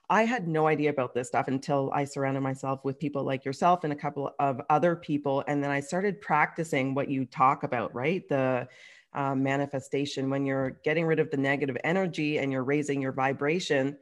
I 0.07 0.23
had 0.23 0.47
no 0.47 0.67
idea 0.67 0.91
about 0.91 1.15
this 1.15 1.29
stuff 1.29 1.47
until 1.47 1.89
I 1.91 2.05
surrounded 2.05 2.41
myself 2.41 2.83
with 2.83 2.99
people 2.99 3.23
like 3.23 3.43
yourself 3.43 3.83
and 3.83 3.91
a 3.91 3.95
couple 3.95 4.31
of 4.37 4.61
other 4.69 4.95
people. 4.95 5.43
And 5.47 5.63
then 5.63 5.71
I 5.71 5.79
started 5.79 6.21
practicing 6.21 6.93
what 6.93 7.09
you 7.09 7.25
talk 7.25 7.63
about, 7.63 7.93
right? 7.95 8.27
The 8.29 8.67
uh, 9.15 9.33
manifestation, 9.33 10.29
when 10.29 10.45
you're 10.45 10.71
getting 10.83 11.05
rid 11.05 11.19
of 11.19 11.31
the 11.31 11.37
negative 11.37 11.77
energy 11.83 12.37
and 12.37 12.51
you're 12.51 12.63
raising 12.63 13.01
your 13.01 13.13
vibration, 13.13 13.97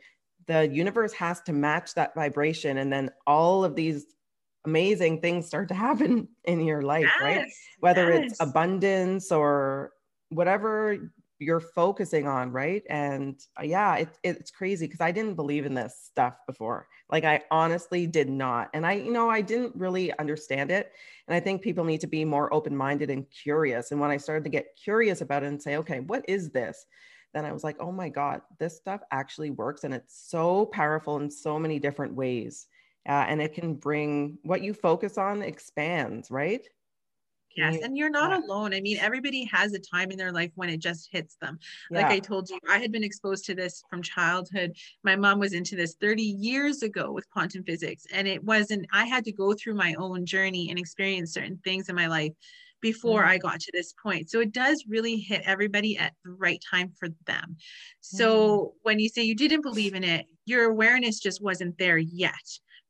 the 0.48 0.67
universe 0.70 1.13
has 1.13 1.41
to 1.41 1.53
match 1.53 1.93
that 1.93 2.13
vibration. 2.15 2.79
And 2.79 2.91
then 2.91 3.10
all 3.25 3.63
of 3.63 3.75
these 3.75 4.05
amazing 4.65 5.22
things 5.22 5.46
start 5.46 5.67
to 5.70 5.74
happen 5.74 6.27
in 6.43 6.62
your 6.62 6.82
life, 6.82 7.03
yes, 7.03 7.22
right? 7.22 7.48
Whether 7.79 8.12
yes. 8.12 8.32
it's 8.32 8.41
abundance 8.41 9.32
or 9.32 9.91
whatever 10.29 11.12
you're 11.43 11.59
focusing 11.59 12.27
on 12.27 12.51
right? 12.51 12.83
And 12.89 13.39
uh, 13.59 13.63
yeah 13.63 13.95
it, 13.97 14.09
it's 14.23 14.51
crazy 14.51 14.88
because 14.88 15.01
i 15.01 15.12
didn't 15.12 15.35
believe 15.35 15.65
in 15.65 15.73
this 15.73 15.95
stuff 16.03 16.38
before. 16.47 16.88
Like 17.12 17.23
i 17.23 17.41
honestly 17.51 18.07
did 18.07 18.29
not. 18.29 18.69
And 18.73 18.85
i 18.85 18.93
you 18.93 19.12
know 19.12 19.29
i 19.29 19.41
didn't 19.41 19.75
really 19.75 20.17
understand 20.17 20.71
it. 20.71 20.91
And 21.27 21.35
i 21.35 21.39
think 21.39 21.62
people 21.62 21.83
need 21.83 22.01
to 22.01 22.07
be 22.07 22.25
more 22.25 22.53
open-minded 22.53 23.09
and 23.09 23.25
curious. 23.29 23.91
And 23.91 24.00
when 24.00 24.12
i 24.12 24.17
started 24.17 24.43
to 24.45 24.50
get 24.50 24.77
curious 24.81 25.21
about 25.21 25.43
it 25.43 25.47
and 25.47 25.62
say 25.62 25.77
okay 25.77 26.00
what 26.00 26.25
is 26.27 26.50
this? 26.50 26.85
then 27.33 27.45
i 27.45 27.51
was 27.51 27.63
like 27.63 27.75
oh 27.79 27.91
my 27.91 28.09
god 28.09 28.41
this 28.59 28.77
stuff 28.77 29.01
actually 29.09 29.50
works 29.50 29.83
and 29.83 29.93
it's 29.93 30.29
so 30.29 30.67
powerful 30.67 31.17
in 31.17 31.29
so 31.29 31.57
many 31.59 31.79
different 31.79 32.13
ways. 32.13 32.67
Uh, 33.09 33.25
and 33.27 33.41
it 33.41 33.53
can 33.53 33.73
bring 33.73 34.38
what 34.43 34.62
you 34.62 34.73
focus 34.73 35.17
on 35.17 35.41
expands 35.41 36.31
right 36.31 36.69
Yes, 37.55 37.77
and 37.83 37.98
you're 37.98 38.10
not 38.10 38.31
yeah. 38.31 38.45
alone. 38.45 38.74
I 38.74 38.81
mean, 38.81 38.98
everybody 39.00 39.45
has 39.45 39.74
a 39.74 39.79
time 39.79 40.12
in 40.12 40.17
their 40.17 40.31
life 40.31 40.51
when 40.55 40.69
it 40.69 40.77
just 40.77 41.10
hits 41.12 41.36
them. 41.36 41.60
Like 41.91 42.05
I 42.05 42.19
told 42.19 42.50
you, 42.50 42.60
I 42.69 42.79
had 42.79 42.91
been 42.91 43.03
exposed 43.03 43.45
to 43.45 43.55
this 43.55 43.83
from 43.89 44.01
childhood. 44.01 44.75
My 45.03 45.15
mom 45.15 45.39
was 45.39 45.53
into 45.53 45.75
this 45.75 45.95
30 46.01 46.24
years 46.24 46.81
ago 46.81 47.12
with 47.12 47.29
quantum 47.29 47.63
physics, 47.63 48.05
and 48.12 48.27
it 48.27 48.43
wasn't, 48.43 48.88
I 48.91 49.05
had 49.05 49.24
to 49.25 49.31
go 49.31 49.53
through 49.53 49.75
my 49.75 49.93
own 50.00 50.25
journey 50.25 50.69
and 50.69 50.79
experience 50.79 51.33
certain 51.33 51.60
things 51.63 51.89
in 51.89 51.95
my 51.95 52.07
life 52.07 52.33
before. 52.81 53.24
I 53.24 53.38
got 53.38 53.60
to 53.62 53.72
this 53.74 53.93
point. 53.93 54.29
So 54.29 54.39
it 54.41 54.51
does 54.51 54.86
really 54.88 55.17
hit 55.17 55.41
everybody 55.45 55.98
at 55.98 56.13
the 56.25 56.31
right 56.31 56.62
time 56.69 56.91
for 57.00 57.10
them. 57.25 57.55
So 58.01 58.38
mm. 58.38 58.72
when 58.81 59.00
you 59.00 59.10
say 59.10 59.24
you 59.24 59.36
didn't 59.36 59.62
believe 59.62 59.93
in 59.93 60.03
it, 60.03 60.25
your 60.45 60.69
awareness 60.69 61.19
just 61.19 61.41
wasn't 61.41 61.77
there 61.77 61.98
yet 61.98 62.33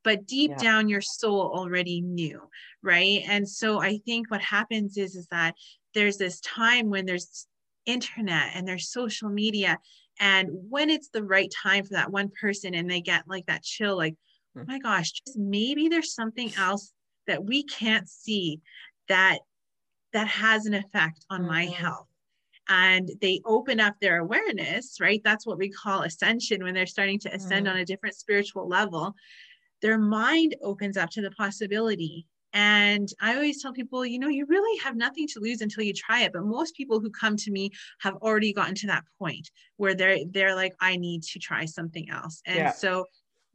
but 0.03 0.25
deep 0.25 0.51
yeah. 0.51 0.57
down 0.57 0.89
your 0.89 1.01
soul 1.01 1.51
already 1.53 2.01
knew 2.01 2.41
right 2.81 3.23
and 3.27 3.47
so 3.47 3.81
i 3.81 3.97
think 4.05 4.29
what 4.29 4.41
happens 4.41 4.97
is 4.97 5.15
is 5.15 5.27
that 5.27 5.55
there's 5.93 6.17
this 6.17 6.39
time 6.41 6.89
when 6.89 7.05
there's 7.05 7.47
internet 7.85 8.51
and 8.53 8.67
there's 8.67 8.91
social 8.91 9.29
media 9.29 9.77
and 10.19 10.49
when 10.69 10.89
it's 10.89 11.09
the 11.09 11.23
right 11.23 11.51
time 11.61 11.83
for 11.83 11.93
that 11.93 12.11
one 12.11 12.29
person 12.39 12.75
and 12.75 12.89
they 12.89 13.01
get 13.01 13.23
like 13.27 13.45
that 13.45 13.63
chill 13.63 13.97
like 13.97 14.15
mm. 14.55 14.61
oh 14.61 14.65
my 14.67 14.79
gosh 14.79 15.11
just 15.11 15.37
maybe 15.37 15.89
there's 15.89 16.13
something 16.13 16.51
else 16.57 16.91
that 17.27 17.43
we 17.43 17.63
can't 17.63 18.07
see 18.09 18.59
that 19.07 19.39
that 20.13 20.27
has 20.27 20.65
an 20.65 20.73
effect 20.73 21.25
on 21.29 21.41
mm-hmm. 21.41 21.49
my 21.49 21.65
health 21.65 22.07
and 22.69 23.11
they 23.21 23.41
open 23.45 23.79
up 23.79 23.95
their 23.99 24.19
awareness 24.19 24.97
right 25.01 25.21
that's 25.23 25.45
what 25.45 25.57
we 25.57 25.69
call 25.69 26.03
ascension 26.03 26.63
when 26.63 26.73
they're 26.73 26.85
starting 26.85 27.19
to 27.19 27.33
ascend 27.33 27.65
mm-hmm. 27.65 27.75
on 27.75 27.81
a 27.81 27.85
different 27.85 28.15
spiritual 28.15 28.67
level 28.67 29.13
their 29.83 29.99
mind 29.99 30.55
opens 30.63 30.97
up 30.97 31.11
to 31.11 31.21
the 31.21 31.29
possibility. 31.31 32.25
And 32.53 33.09
I 33.19 33.35
always 33.35 33.61
tell 33.61 33.73
people, 33.73 34.05
you 34.05 34.17
know, 34.17 34.29
you 34.29 34.45
really 34.47 34.79
have 34.79 34.95
nothing 34.95 35.27
to 35.33 35.39
lose 35.39 35.61
until 35.61 35.83
you 35.83 35.93
try 35.93 36.21
it. 36.21 36.31
But 36.33 36.45
most 36.45 36.75
people 36.75 36.99
who 36.99 37.09
come 37.09 37.35
to 37.37 37.51
me 37.51 37.71
have 37.99 38.15
already 38.15 38.53
gotten 38.53 38.75
to 38.75 38.87
that 38.87 39.03
point 39.19 39.49
where 39.77 39.93
they're 39.93 40.19
they're 40.29 40.55
like, 40.55 40.73
I 40.79 40.95
need 40.95 41.23
to 41.23 41.39
try 41.39 41.65
something 41.65 42.09
else. 42.09 42.41
And 42.45 42.57
yeah. 42.57 42.71
so 42.71 43.05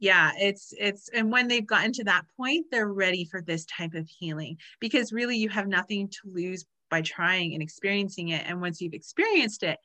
yeah 0.01 0.31
it's 0.37 0.73
it's 0.79 1.09
and 1.09 1.29
when 1.29 1.47
they've 1.49 1.67
gotten 1.67 1.91
to 1.91 2.05
that 2.05 2.23
point 2.37 2.65
they're 2.71 2.93
ready 2.93 3.25
for 3.25 3.41
this 3.41 3.65
type 3.65 3.93
of 3.93 4.07
healing 4.07 4.57
because 4.79 5.11
really 5.11 5.35
you 5.35 5.49
have 5.49 5.67
nothing 5.67 6.07
to 6.07 6.19
lose 6.23 6.63
by 6.89 7.01
trying 7.01 7.53
and 7.53 7.61
experiencing 7.61 8.29
it 8.29 8.43
and 8.47 8.61
once 8.61 8.79
you've 8.79 8.93
experienced 8.93 9.61
it 9.61 9.77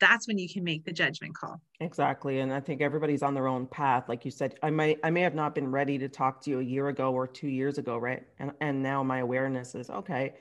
that's 0.00 0.28
when 0.28 0.38
you 0.38 0.48
can 0.48 0.64
make 0.64 0.84
the 0.84 0.92
judgment 0.92 1.34
call. 1.34 1.60
Exactly 1.80 2.40
and 2.40 2.52
i 2.52 2.60
think 2.60 2.80
everybody's 2.80 3.22
on 3.22 3.34
their 3.34 3.46
own 3.46 3.66
path 3.66 4.08
like 4.08 4.24
you 4.24 4.30
said 4.30 4.56
i 4.62 4.70
might 4.70 4.98
i 5.04 5.10
may 5.10 5.20
have 5.20 5.34
not 5.34 5.54
been 5.54 5.70
ready 5.70 5.96
to 5.98 6.08
talk 6.08 6.42
to 6.42 6.50
you 6.50 6.60
a 6.60 6.62
year 6.62 6.88
ago 6.88 7.12
or 7.12 7.26
two 7.26 7.48
years 7.48 7.78
ago 7.78 7.96
right? 7.98 8.24
And 8.38 8.52
and 8.60 8.82
now 8.82 9.02
my 9.02 9.18
awareness 9.18 9.74
is 9.74 9.90
okay 9.90 10.34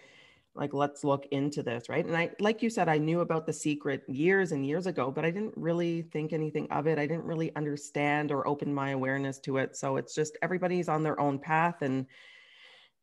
like 0.56 0.74
let's 0.74 1.04
look 1.04 1.28
into 1.32 1.62
this 1.62 1.90
right? 1.90 2.06
And 2.06 2.18
i 2.18 2.32
like 2.40 2.64
you 2.64 2.70
said 2.70 2.90
i 2.90 2.98
knew 2.98 3.20
about 3.20 3.46
the 3.46 3.54
secret 3.54 4.04
years 4.08 4.52
and 4.52 4.66
years 4.66 4.88
ago 4.88 5.12
but 5.12 5.26
i 5.26 5.32
didn't 5.32 5.54
really 5.56 6.02
think 6.02 6.34
anything 6.34 6.68
of 6.72 6.88
it. 6.88 6.98
I 6.98 7.06
didn't 7.06 7.26
really 7.26 7.56
understand 7.56 8.32
or 8.32 8.48
open 8.48 8.74
my 8.74 8.92
awareness 8.92 9.40
to 9.42 9.58
it. 9.58 9.76
So 9.76 9.98
it's 9.98 10.16
just 10.16 10.38
everybody's 10.42 10.90
on 10.90 11.04
their 11.04 11.20
own 11.20 11.38
path 11.38 11.82
and 11.82 12.08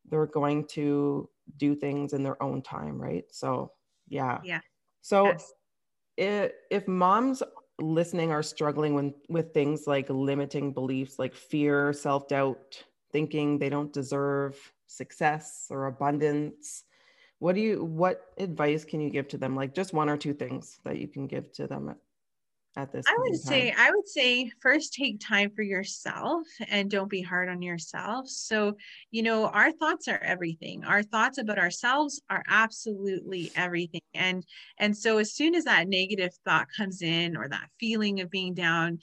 they're 0.09 0.27
going 0.27 0.67
to 0.67 1.29
do 1.57 1.75
things 1.75 2.13
in 2.13 2.21
their 2.23 2.41
own 2.43 2.61
time 2.61 3.01
right? 3.01 3.23
So 3.31 3.71
yeah. 4.09 4.39
Yeah. 4.43 4.59
So 5.01 5.27
yes 5.27 5.53
if 6.17 6.87
moms 6.87 7.43
listening 7.79 8.31
are 8.31 8.43
struggling 8.43 8.93
with, 8.93 9.13
with 9.29 9.53
things 9.53 9.87
like 9.87 10.09
limiting 10.09 10.71
beliefs 10.71 11.19
like 11.19 11.35
fear, 11.35 11.93
self 11.93 12.27
doubt, 12.27 12.83
thinking 13.11 13.59
they 13.59 13.69
don't 13.69 13.93
deserve 13.93 14.57
success 14.87 15.67
or 15.69 15.87
abundance, 15.87 16.83
what 17.39 17.55
do 17.55 17.61
you 17.61 17.83
what 17.83 18.33
advice 18.37 18.85
can 18.85 19.01
you 19.01 19.09
give 19.09 19.27
to 19.29 19.37
them? 19.37 19.55
Like 19.55 19.75
just 19.75 19.93
one 19.93 20.09
or 20.09 20.17
two 20.17 20.33
things 20.33 20.79
that 20.83 20.97
you 20.97 21.07
can 21.07 21.27
give 21.27 21.51
to 21.53 21.67
them 21.67 21.95
at 22.77 22.91
this 22.91 23.05
i 23.07 23.15
would 23.17 23.35
say 23.35 23.73
i 23.77 23.89
would 23.89 24.07
say 24.07 24.51
first 24.61 24.93
take 24.93 25.19
time 25.19 25.49
for 25.55 25.61
yourself 25.61 26.45
and 26.69 26.89
don't 26.89 27.09
be 27.09 27.21
hard 27.21 27.49
on 27.49 27.61
yourself. 27.61 28.27
So 28.27 28.77
you 29.11 29.23
know 29.23 29.47
our 29.47 29.71
thoughts 29.71 30.07
are 30.07 30.19
everything. 30.19 30.83
Our 30.83 31.03
thoughts 31.03 31.37
about 31.37 31.59
ourselves 31.59 32.21
are 32.29 32.43
absolutely 32.47 33.51
everything. 33.55 34.01
And 34.13 34.45
and 34.77 34.95
so 34.95 35.17
as 35.17 35.33
soon 35.33 35.55
as 35.55 35.65
that 35.65 35.87
negative 35.87 36.31
thought 36.45 36.67
comes 36.75 37.01
in 37.01 37.35
or 37.37 37.47
that 37.49 37.69
feeling 37.79 38.21
of 38.21 38.29
being 38.29 38.53
down 38.53 38.99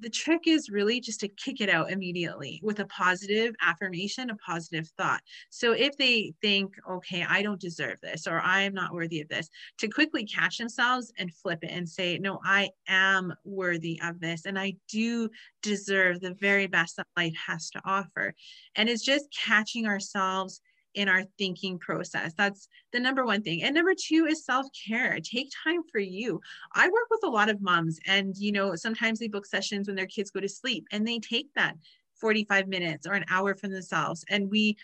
the 0.00 0.10
trick 0.10 0.42
is 0.46 0.70
really 0.70 1.00
just 1.00 1.20
to 1.20 1.28
kick 1.28 1.60
it 1.60 1.68
out 1.68 1.90
immediately 1.90 2.60
with 2.62 2.80
a 2.80 2.86
positive 2.86 3.54
affirmation, 3.60 4.30
a 4.30 4.36
positive 4.36 4.88
thought. 4.96 5.20
So 5.50 5.72
if 5.72 5.96
they 5.96 6.34
think, 6.42 6.74
okay, 6.90 7.24
I 7.28 7.42
don't 7.42 7.60
deserve 7.60 8.00
this 8.02 8.26
or 8.26 8.40
I 8.40 8.62
am 8.62 8.74
not 8.74 8.92
worthy 8.92 9.20
of 9.20 9.28
this, 9.28 9.48
to 9.78 9.88
quickly 9.88 10.24
catch 10.24 10.58
themselves 10.58 11.12
and 11.18 11.32
flip 11.32 11.60
it 11.62 11.70
and 11.70 11.88
say, 11.88 12.18
no, 12.18 12.40
I 12.44 12.70
am 12.88 13.32
worthy 13.44 14.00
of 14.02 14.20
this 14.20 14.46
and 14.46 14.58
I 14.58 14.74
do 14.88 15.30
deserve 15.62 16.20
the 16.20 16.34
very 16.34 16.66
best 16.66 16.96
that 16.96 17.06
life 17.16 17.36
has 17.46 17.70
to 17.70 17.80
offer. 17.84 18.34
And 18.74 18.88
it's 18.88 19.04
just 19.04 19.26
catching 19.32 19.86
ourselves 19.86 20.60
in 20.96 21.08
our 21.08 21.22
thinking 21.38 21.78
process. 21.78 22.32
That's 22.36 22.68
the 22.92 22.98
number 22.98 23.24
one 23.24 23.42
thing. 23.42 23.62
And 23.62 23.74
number 23.74 23.94
two 23.94 24.26
is 24.26 24.44
self 24.44 24.66
care. 24.88 25.18
Take 25.20 25.50
time 25.64 25.82
for 25.92 26.00
you. 26.00 26.40
I 26.74 26.88
work 26.88 27.06
with 27.10 27.22
a 27.22 27.30
lot 27.30 27.48
of 27.48 27.62
moms, 27.62 28.00
and 28.06 28.36
you 28.36 28.50
know, 28.50 28.74
sometimes 28.74 29.20
they 29.20 29.28
book 29.28 29.46
sessions 29.46 29.86
when 29.86 29.96
their 29.96 30.06
kids 30.06 30.30
go 30.30 30.40
to 30.40 30.48
sleep 30.48 30.86
and 30.90 31.06
they 31.06 31.20
take 31.20 31.52
that 31.54 31.76
45 32.20 32.66
minutes 32.66 33.06
or 33.06 33.12
an 33.12 33.26
hour 33.30 33.54
for 33.54 33.68
themselves. 33.68 34.24
And 34.28 34.50
we 34.50 34.76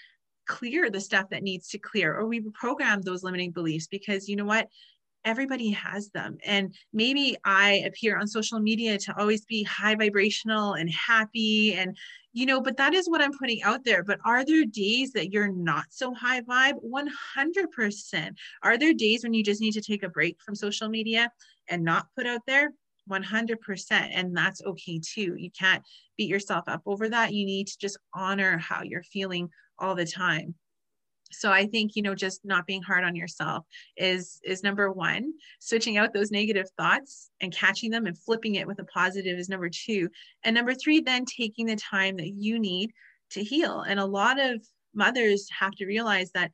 clear 0.46 0.90
the 0.90 1.00
stuff 1.00 1.30
that 1.30 1.42
needs 1.42 1.68
to 1.68 1.78
clear 1.78 2.14
or 2.14 2.26
we 2.26 2.40
program 2.52 3.00
those 3.00 3.22
limiting 3.22 3.52
beliefs 3.52 3.86
because 3.86 4.28
you 4.28 4.36
know 4.36 4.44
what 4.44 4.68
everybody 5.24 5.70
has 5.70 6.10
them. 6.10 6.38
And 6.44 6.74
maybe 6.92 7.36
i 7.44 7.82
appear 7.86 8.18
on 8.18 8.26
social 8.26 8.60
media 8.60 8.98
to 8.98 9.18
always 9.18 9.44
be 9.44 9.62
high 9.62 9.94
vibrational 9.94 10.74
and 10.74 10.90
happy 10.90 11.74
and 11.74 11.96
you 12.32 12.46
know 12.46 12.60
but 12.60 12.76
that 12.76 12.94
is 12.94 13.08
what 13.08 13.22
i'm 13.22 13.36
putting 13.38 13.62
out 13.62 13.84
there. 13.84 14.02
But 14.02 14.20
are 14.24 14.44
there 14.44 14.64
days 14.64 15.12
that 15.12 15.32
you're 15.32 15.52
not 15.52 15.86
so 15.90 16.14
high 16.14 16.40
vibe? 16.40 16.74
100% 16.84 18.36
are 18.62 18.78
there 18.78 18.94
days 18.94 19.22
when 19.22 19.34
you 19.34 19.44
just 19.44 19.60
need 19.60 19.72
to 19.72 19.82
take 19.82 20.02
a 20.02 20.08
break 20.08 20.40
from 20.40 20.54
social 20.54 20.88
media 20.88 21.30
and 21.68 21.84
not 21.84 22.06
put 22.16 22.26
out 22.26 22.42
there? 22.46 22.72
100% 23.10 23.56
and 23.90 24.36
that's 24.36 24.62
okay 24.62 25.00
too. 25.00 25.34
You 25.36 25.50
can't 25.50 25.82
beat 26.16 26.28
yourself 26.28 26.64
up 26.68 26.82
over 26.86 27.08
that. 27.08 27.34
You 27.34 27.44
need 27.44 27.66
to 27.66 27.78
just 27.78 27.98
honor 28.14 28.58
how 28.58 28.82
you're 28.82 29.02
feeling 29.02 29.48
all 29.78 29.94
the 29.94 30.06
time 30.06 30.54
so 31.32 31.50
i 31.50 31.66
think 31.66 31.96
you 31.96 32.02
know 32.02 32.14
just 32.14 32.44
not 32.44 32.66
being 32.66 32.82
hard 32.82 33.04
on 33.04 33.16
yourself 33.16 33.64
is 33.96 34.40
is 34.44 34.62
number 34.62 34.90
one 34.90 35.32
switching 35.60 35.96
out 35.96 36.12
those 36.12 36.30
negative 36.30 36.68
thoughts 36.76 37.30
and 37.40 37.54
catching 37.54 37.90
them 37.90 38.06
and 38.06 38.18
flipping 38.18 38.56
it 38.56 38.66
with 38.66 38.78
a 38.80 38.84
positive 38.84 39.38
is 39.38 39.48
number 39.48 39.68
two 39.68 40.08
and 40.44 40.54
number 40.54 40.74
three 40.74 41.00
then 41.00 41.24
taking 41.24 41.66
the 41.66 41.76
time 41.76 42.16
that 42.16 42.32
you 42.36 42.58
need 42.58 42.90
to 43.30 43.42
heal 43.42 43.80
and 43.80 43.98
a 43.98 44.04
lot 44.04 44.38
of 44.38 44.62
mothers 44.94 45.48
have 45.58 45.72
to 45.72 45.86
realize 45.86 46.30
that 46.32 46.50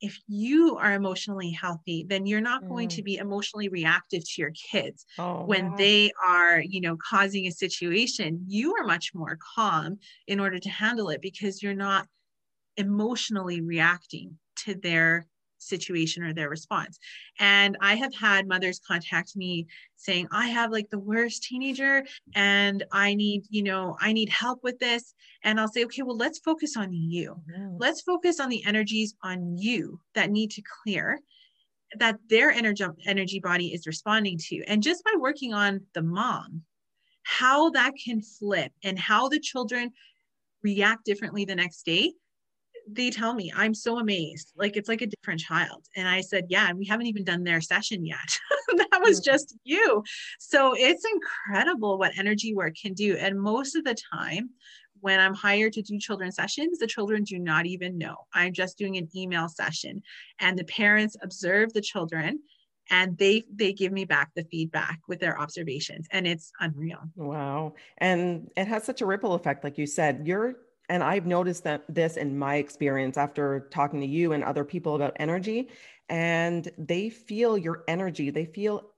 if 0.00 0.18
you 0.28 0.76
are 0.76 0.92
emotionally 0.92 1.50
healthy 1.50 2.04
then 2.08 2.26
you're 2.26 2.40
not 2.40 2.62
mm. 2.62 2.68
going 2.68 2.88
to 2.88 3.00
mm. 3.00 3.06
be 3.06 3.16
emotionally 3.16 3.68
reactive 3.68 4.22
to 4.22 4.42
your 4.42 4.52
kids 4.70 5.06
oh, 5.18 5.44
when 5.44 5.70
wow. 5.70 5.76
they 5.76 6.10
are 6.26 6.60
you 6.60 6.80
know 6.80 6.96
causing 6.96 7.46
a 7.46 7.52
situation 7.52 8.44
you 8.46 8.74
are 8.74 8.84
much 8.84 9.12
more 9.14 9.38
calm 9.54 9.98
in 10.26 10.38
order 10.40 10.58
to 10.58 10.68
handle 10.68 11.08
it 11.08 11.22
because 11.22 11.62
you're 11.62 11.74
not 11.74 12.06
emotionally 12.76 13.60
reacting 13.60 14.38
to 14.64 14.74
their 14.74 15.26
situation 15.58 16.22
or 16.22 16.32
their 16.32 16.48
response. 16.48 16.98
And 17.38 17.76
I 17.80 17.94
have 17.94 18.14
had 18.14 18.46
mothers 18.46 18.80
contact 18.86 19.36
me 19.36 19.66
saying, 19.96 20.28
I 20.30 20.48
have 20.48 20.70
like 20.70 20.90
the 20.90 20.98
worst 20.98 21.42
teenager 21.42 22.04
and 22.34 22.84
I 22.92 23.14
need, 23.14 23.44
you 23.50 23.62
know, 23.62 23.96
I 24.00 24.12
need 24.12 24.28
help 24.28 24.60
with 24.62 24.78
this. 24.78 25.14
And 25.42 25.60
I'll 25.60 25.68
say, 25.68 25.84
okay, 25.84 26.02
well, 26.02 26.16
let's 26.16 26.38
focus 26.38 26.76
on 26.76 26.92
you. 26.92 27.42
Let's 27.78 28.02
focus 28.02 28.40
on 28.40 28.48
the 28.48 28.64
energies 28.64 29.14
on 29.22 29.56
you 29.56 30.00
that 30.14 30.30
need 30.30 30.50
to 30.52 30.62
clear 30.82 31.20
that 31.98 32.18
their 32.28 32.50
energy 32.50 32.84
energy 33.06 33.40
body 33.40 33.72
is 33.72 33.86
responding 33.86 34.38
to. 34.38 34.62
And 34.64 34.82
just 34.82 35.04
by 35.04 35.14
working 35.18 35.54
on 35.54 35.80
the 35.94 36.02
mom, 36.02 36.62
how 37.22 37.70
that 37.70 37.92
can 38.02 38.22
flip 38.22 38.72
and 38.84 38.98
how 38.98 39.28
the 39.28 39.40
children 39.40 39.92
react 40.62 41.04
differently 41.04 41.44
the 41.44 41.54
next 41.54 41.84
day 41.84 42.12
they 42.88 43.10
tell 43.10 43.34
me 43.34 43.52
i'm 43.54 43.74
so 43.74 43.98
amazed. 43.98 44.52
Like 44.56 44.76
it's 44.76 44.88
like 44.88 45.02
a 45.02 45.06
different 45.06 45.40
child. 45.40 45.86
And 45.96 46.08
i 46.08 46.20
said 46.20 46.46
yeah 46.48 46.68
and 46.68 46.78
we 46.78 46.86
haven't 46.86 47.06
even 47.06 47.24
done 47.24 47.44
their 47.44 47.60
session 47.60 48.04
yet. 48.04 48.38
That 48.76 49.00
was 49.00 49.20
mm-hmm. 49.20 49.32
just 49.32 49.56
you. 49.64 50.02
So 50.38 50.74
it's 50.76 51.04
incredible 51.04 51.98
what 51.98 52.18
energy 52.18 52.52
work 52.54 52.74
can 52.80 52.94
do. 52.94 53.16
And 53.16 53.40
most 53.40 53.76
of 53.76 53.84
the 53.84 53.96
time 54.12 54.50
when 55.00 55.20
i'm 55.20 55.34
hired 55.34 55.74
to 55.74 55.82
do 55.82 55.98
children's 55.98 56.36
sessions 56.36 56.78
the 56.78 56.86
children 56.86 57.22
do 57.22 57.38
not 57.38 57.66
even 57.66 57.98
know. 57.98 58.16
I'm 58.34 58.52
just 58.52 58.78
doing 58.78 58.96
an 58.96 59.08
email 59.14 59.48
session 59.48 60.02
and 60.40 60.58
the 60.58 60.64
parents 60.64 61.16
observe 61.22 61.72
the 61.72 61.80
children 61.80 62.40
and 62.90 63.16
they 63.18 63.44
they 63.52 63.72
give 63.72 63.92
me 63.92 64.04
back 64.04 64.30
the 64.34 64.44
feedback 64.44 65.00
with 65.08 65.20
their 65.20 65.38
observations 65.40 66.06
and 66.12 66.26
it's 66.26 66.52
unreal. 66.60 67.00
Wow. 67.14 67.74
And 67.98 68.50
it 68.56 68.68
has 68.68 68.84
such 68.84 69.02
a 69.02 69.06
ripple 69.06 69.34
effect 69.34 69.64
like 69.64 69.78
you 69.78 69.86
said. 69.86 70.22
You're 70.24 70.56
and 70.88 71.02
I've 71.02 71.26
noticed 71.26 71.64
that 71.64 71.84
this 71.88 72.16
in 72.16 72.38
my 72.38 72.56
experience 72.56 73.16
after 73.16 73.68
talking 73.70 74.00
to 74.00 74.06
you 74.06 74.32
and 74.32 74.44
other 74.44 74.64
people 74.64 74.94
about 74.94 75.16
energy, 75.16 75.68
and 76.08 76.68
they 76.78 77.10
feel 77.10 77.58
your 77.58 77.84
energy, 77.88 78.30
they 78.30 78.46
feel 78.46 78.90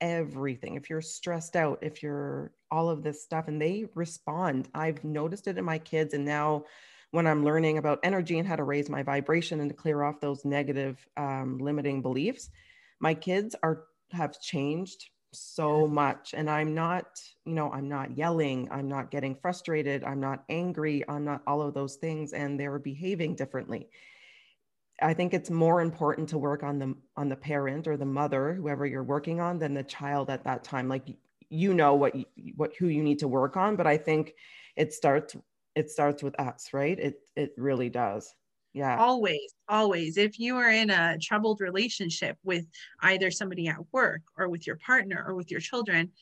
everything. 0.00 0.74
If 0.74 0.90
you're 0.90 1.00
stressed 1.00 1.56
out, 1.56 1.78
if 1.82 2.02
you're 2.02 2.52
all 2.70 2.90
of 2.90 3.02
this 3.02 3.22
stuff, 3.22 3.48
and 3.48 3.60
they 3.60 3.86
respond. 3.94 4.68
I've 4.74 5.04
noticed 5.04 5.46
it 5.46 5.58
in 5.58 5.64
my 5.64 5.78
kids, 5.78 6.14
and 6.14 6.24
now 6.24 6.64
when 7.12 7.26
I'm 7.26 7.44
learning 7.44 7.78
about 7.78 8.00
energy 8.02 8.38
and 8.38 8.48
how 8.48 8.56
to 8.56 8.64
raise 8.64 8.90
my 8.90 9.02
vibration 9.02 9.60
and 9.60 9.70
to 9.70 9.76
clear 9.76 10.02
off 10.02 10.20
those 10.20 10.44
negative 10.44 11.06
um, 11.16 11.58
limiting 11.58 12.02
beliefs, 12.02 12.50
my 13.00 13.14
kids 13.14 13.54
are 13.62 13.84
have 14.12 14.40
changed 14.40 15.10
so 15.38 15.86
much 15.86 16.34
and 16.36 16.48
i'm 16.50 16.74
not 16.74 17.20
you 17.44 17.52
know 17.52 17.70
i'm 17.72 17.88
not 17.88 18.16
yelling 18.16 18.68
i'm 18.70 18.88
not 18.88 19.10
getting 19.10 19.34
frustrated 19.34 20.02
i'm 20.04 20.20
not 20.20 20.44
angry 20.48 21.04
i'm 21.08 21.24
not 21.24 21.42
all 21.46 21.62
of 21.62 21.74
those 21.74 21.96
things 21.96 22.32
and 22.32 22.58
they're 22.58 22.78
behaving 22.78 23.34
differently. 23.34 23.88
I 25.02 25.12
think 25.12 25.34
it's 25.34 25.50
more 25.50 25.82
important 25.82 26.30
to 26.30 26.38
work 26.38 26.62
on 26.62 26.78
the 26.78 26.94
on 27.18 27.28
the 27.28 27.36
parent 27.36 27.86
or 27.86 27.98
the 27.98 28.06
mother 28.06 28.54
whoever 28.54 28.86
you're 28.86 29.02
working 29.02 29.40
on 29.40 29.58
than 29.58 29.74
the 29.74 29.82
child 29.82 30.30
at 30.30 30.44
that 30.44 30.64
time. 30.64 30.88
Like 30.88 31.06
you 31.50 31.74
know 31.74 31.94
what 31.94 32.14
you, 32.14 32.24
what 32.56 32.74
who 32.78 32.88
you 32.88 33.02
need 33.02 33.18
to 33.20 33.28
work 33.28 33.56
on 33.56 33.76
but 33.76 33.86
i 33.86 33.96
think 33.96 34.34
it 34.74 34.92
starts 34.92 35.36
it 35.74 35.90
starts 35.90 36.22
with 36.22 36.38
us 36.40 36.70
right? 36.72 36.98
It 36.98 37.20
it 37.36 37.52
really 37.56 37.90
does 37.90 38.34
yeah. 38.76 38.98
Always 38.98 39.54
always. 39.68 40.18
If 40.18 40.38
you 40.38 40.56
are 40.56 40.70
in 40.70 40.90
a 40.90 41.16
troubled 41.18 41.62
relationship 41.62 42.36
with 42.44 42.66
either 43.00 43.30
somebody 43.30 43.68
at 43.68 43.78
work 43.90 44.20
or 44.36 44.50
with 44.50 44.66
your 44.66 44.76
partner 44.76 45.24
or 45.26 45.34
with 45.34 45.50
your 45.50 45.60
children 45.60 46.12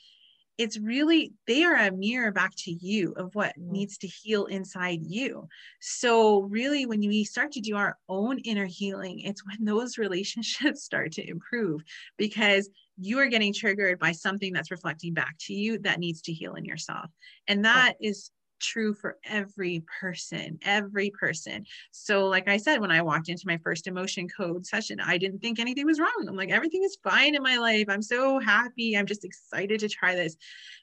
it's 0.56 0.78
really 0.78 1.32
they 1.48 1.64
are 1.64 1.74
a 1.74 1.90
mirror 1.90 2.30
back 2.30 2.52
to 2.56 2.70
you 2.70 3.12
of 3.16 3.34
what 3.34 3.58
mm. 3.58 3.70
needs 3.72 3.98
to 3.98 4.06
heal 4.06 4.46
inside 4.46 5.00
you. 5.02 5.48
So 5.80 6.42
really 6.42 6.86
when 6.86 7.00
we 7.00 7.24
start 7.24 7.50
to 7.52 7.60
do 7.60 7.74
our 7.74 7.98
own 8.08 8.38
inner 8.38 8.66
healing 8.66 9.18
it's 9.20 9.44
when 9.44 9.64
those 9.64 9.98
relationships 10.06 10.84
start 10.84 11.10
to 11.12 11.28
improve 11.28 11.82
because 12.16 12.70
you 12.96 13.18
are 13.18 13.26
getting 13.26 13.52
triggered 13.52 13.98
by 13.98 14.12
something 14.12 14.52
that's 14.52 14.70
reflecting 14.70 15.12
back 15.12 15.34
to 15.40 15.54
you 15.54 15.78
that 15.80 15.98
needs 15.98 16.22
to 16.22 16.32
heal 16.32 16.54
in 16.54 16.64
yourself. 16.64 17.10
And 17.48 17.64
that 17.64 17.94
is 18.00 18.30
true 18.64 18.94
for 18.94 19.18
every 19.24 19.84
person, 20.00 20.58
every 20.62 21.10
person. 21.10 21.64
So, 21.92 22.26
like 22.26 22.48
I 22.48 22.56
said, 22.56 22.80
when 22.80 22.90
I 22.90 23.02
walked 23.02 23.28
into 23.28 23.46
my 23.46 23.58
first 23.58 23.86
emotion 23.86 24.28
code 24.28 24.66
session, 24.66 25.00
I 25.00 25.18
didn't 25.18 25.40
think 25.40 25.58
anything 25.58 25.86
was 25.86 26.00
wrong. 26.00 26.26
I'm 26.26 26.36
like, 26.36 26.50
everything 26.50 26.82
is 26.84 26.98
fine 27.02 27.34
in 27.34 27.42
my 27.42 27.58
life. 27.58 27.86
I'm 27.88 28.02
so 28.02 28.38
happy. 28.38 28.96
I'm 28.96 29.06
just 29.06 29.24
excited 29.24 29.80
to 29.80 29.88
try 29.88 30.14
this. 30.14 30.36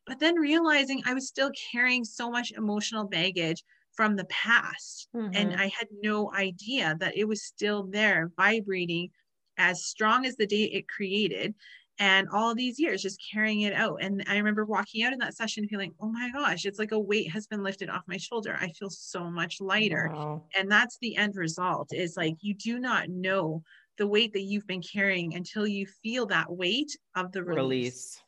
But 0.05 0.19
then 0.19 0.35
realizing 0.35 1.03
I 1.05 1.13
was 1.13 1.27
still 1.27 1.51
carrying 1.71 2.03
so 2.03 2.29
much 2.29 2.51
emotional 2.51 3.05
baggage 3.05 3.63
from 3.93 4.15
the 4.15 4.25
past. 4.25 5.07
Mm-hmm. 5.15 5.35
And 5.35 5.53
I 5.55 5.67
had 5.77 5.87
no 6.01 6.31
idea 6.33 6.95
that 6.99 7.17
it 7.17 7.27
was 7.27 7.43
still 7.43 7.83
there, 7.83 8.31
vibrating 8.37 9.09
as 9.57 9.85
strong 9.85 10.25
as 10.25 10.35
the 10.37 10.47
day 10.47 10.63
it 10.63 10.87
created 10.87 11.53
and 12.01 12.27
all 12.33 12.55
these 12.55 12.79
years 12.79 13.03
just 13.03 13.23
carrying 13.31 13.61
it 13.61 13.73
out. 13.73 13.99
And 14.01 14.23
i 14.27 14.35
remember 14.35 14.65
walking 14.65 15.03
out 15.03 15.13
in 15.13 15.19
that 15.19 15.35
session 15.35 15.67
feeling 15.67 15.93
oh 16.01 16.11
my 16.11 16.31
gosh 16.33 16.65
it's 16.65 16.79
like 16.79 16.91
a 16.91 16.99
weight 16.99 17.31
has 17.31 17.45
been 17.47 17.63
lifted 17.63 17.89
off 17.89 18.03
my 18.07 18.17
shoulder. 18.17 18.57
I 18.59 18.69
feel 18.69 18.89
so 18.89 19.29
much 19.29 19.61
lighter. 19.61 20.09
Wow. 20.11 20.43
and 20.57 20.69
that's 20.69 20.97
the 20.99 21.15
end 21.15 21.35
result 21.35 21.91
is 21.93 22.17
like 22.17 22.35
you 22.41 22.55
do 22.55 22.79
not 22.79 23.07
know 23.07 23.63
the 23.97 24.07
weight 24.07 24.33
that 24.33 24.41
you've 24.41 24.65
been 24.67 24.81
carrying 24.81 25.35
until 25.35 25.67
you 25.67 25.85
feel 26.01 26.25
that 26.25 26.51
weight 26.51 26.91
of 27.15 27.31
the 27.31 27.43
release, 27.43 27.55
release. 27.55 28.21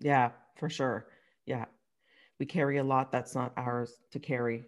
yeah 0.00 0.30
for 0.56 0.70
sure. 0.70 1.06
Yeah. 1.44 1.64
We 2.38 2.46
carry 2.46 2.78
a 2.78 2.84
lot 2.84 3.10
that's 3.10 3.34
not 3.34 3.52
ours 3.56 3.92
to 4.12 4.20
carry. 4.20 4.64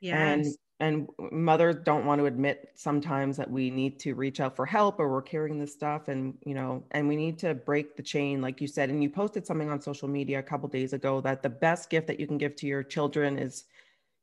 Yes. 0.00 0.46
and 0.46 0.56
and 0.80 1.08
mothers 1.32 1.76
don't 1.84 2.06
want 2.06 2.20
to 2.20 2.26
admit 2.26 2.70
sometimes 2.74 3.36
that 3.36 3.50
we 3.50 3.70
need 3.70 3.98
to 3.98 4.14
reach 4.14 4.40
out 4.40 4.54
for 4.54 4.64
help 4.64 5.00
or 5.00 5.10
we're 5.10 5.22
carrying 5.22 5.58
this 5.58 5.72
stuff 5.72 6.08
and 6.08 6.36
you 6.44 6.54
know 6.54 6.82
and 6.92 7.06
we 7.08 7.16
need 7.16 7.38
to 7.38 7.54
break 7.54 7.96
the 7.96 8.02
chain 8.02 8.40
like 8.40 8.60
you 8.60 8.66
said 8.66 8.88
and 8.90 9.02
you 9.02 9.10
posted 9.10 9.46
something 9.46 9.70
on 9.70 9.80
social 9.80 10.08
media 10.08 10.38
a 10.38 10.42
couple 10.42 10.68
days 10.68 10.92
ago 10.92 11.20
that 11.20 11.42
the 11.42 11.48
best 11.48 11.90
gift 11.90 12.06
that 12.06 12.20
you 12.20 12.26
can 12.26 12.38
give 12.38 12.54
to 12.54 12.66
your 12.66 12.82
children 12.82 13.38
is 13.38 13.64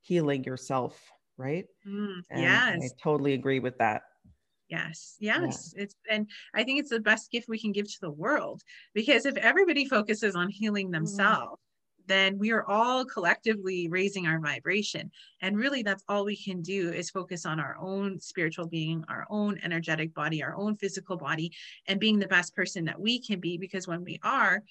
healing 0.01 0.43
yourself 0.43 1.11
right 1.37 1.65
mm, 1.87 2.21
yes 2.33 2.79
i 2.81 2.89
totally 3.01 3.33
agree 3.33 3.59
with 3.59 3.77
that 3.77 4.03
yes 4.69 5.17
yes 5.19 5.73
yeah. 5.75 5.83
it's 5.83 5.95
and 6.09 6.27
i 6.53 6.63
think 6.63 6.79
it's 6.79 6.89
the 6.89 6.99
best 6.99 7.29
gift 7.31 7.47
we 7.49 7.59
can 7.59 7.71
give 7.71 7.85
to 7.85 8.01
the 8.01 8.09
world 8.09 8.61
because 8.93 9.25
if 9.25 9.35
everybody 9.37 9.85
focuses 9.85 10.35
on 10.35 10.49
healing 10.49 10.87
mm-hmm. 10.87 10.93
themselves 10.93 11.59
then 12.07 12.37
we 12.37 12.51
are 12.51 12.65
all 12.65 13.05
collectively 13.05 13.87
raising 13.87 14.27
our 14.27 14.39
vibration. 14.39 15.11
And 15.41 15.57
really, 15.57 15.83
that's 15.83 16.03
all 16.07 16.25
we 16.25 16.37
can 16.37 16.61
do 16.61 16.91
is 16.91 17.09
focus 17.09 17.45
on 17.45 17.59
our 17.59 17.77
own 17.79 18.19
spiritual 18.19 18.67
being, 18.67 19.03
our 19.09 19.25
own 19.29 19.59
energetic 19.63 20.13
body, 20.13 20.43
our 20.43 20.55
own 20.55 20.75
physical 20.77 21.17
body, 21.17 21.51
and 21.87 21.99
being 21.99 22.19
the 22.19 22.27
best 22.27 22.55
person 22.55 22.85
that 22.85 22.99
we 22.99 23.19
can 23.19 23.39
be. 23.39 23.57
Because 23.57 23.87
when 23.87 24.03
we 24.03 24.19
are, 24.23 24.61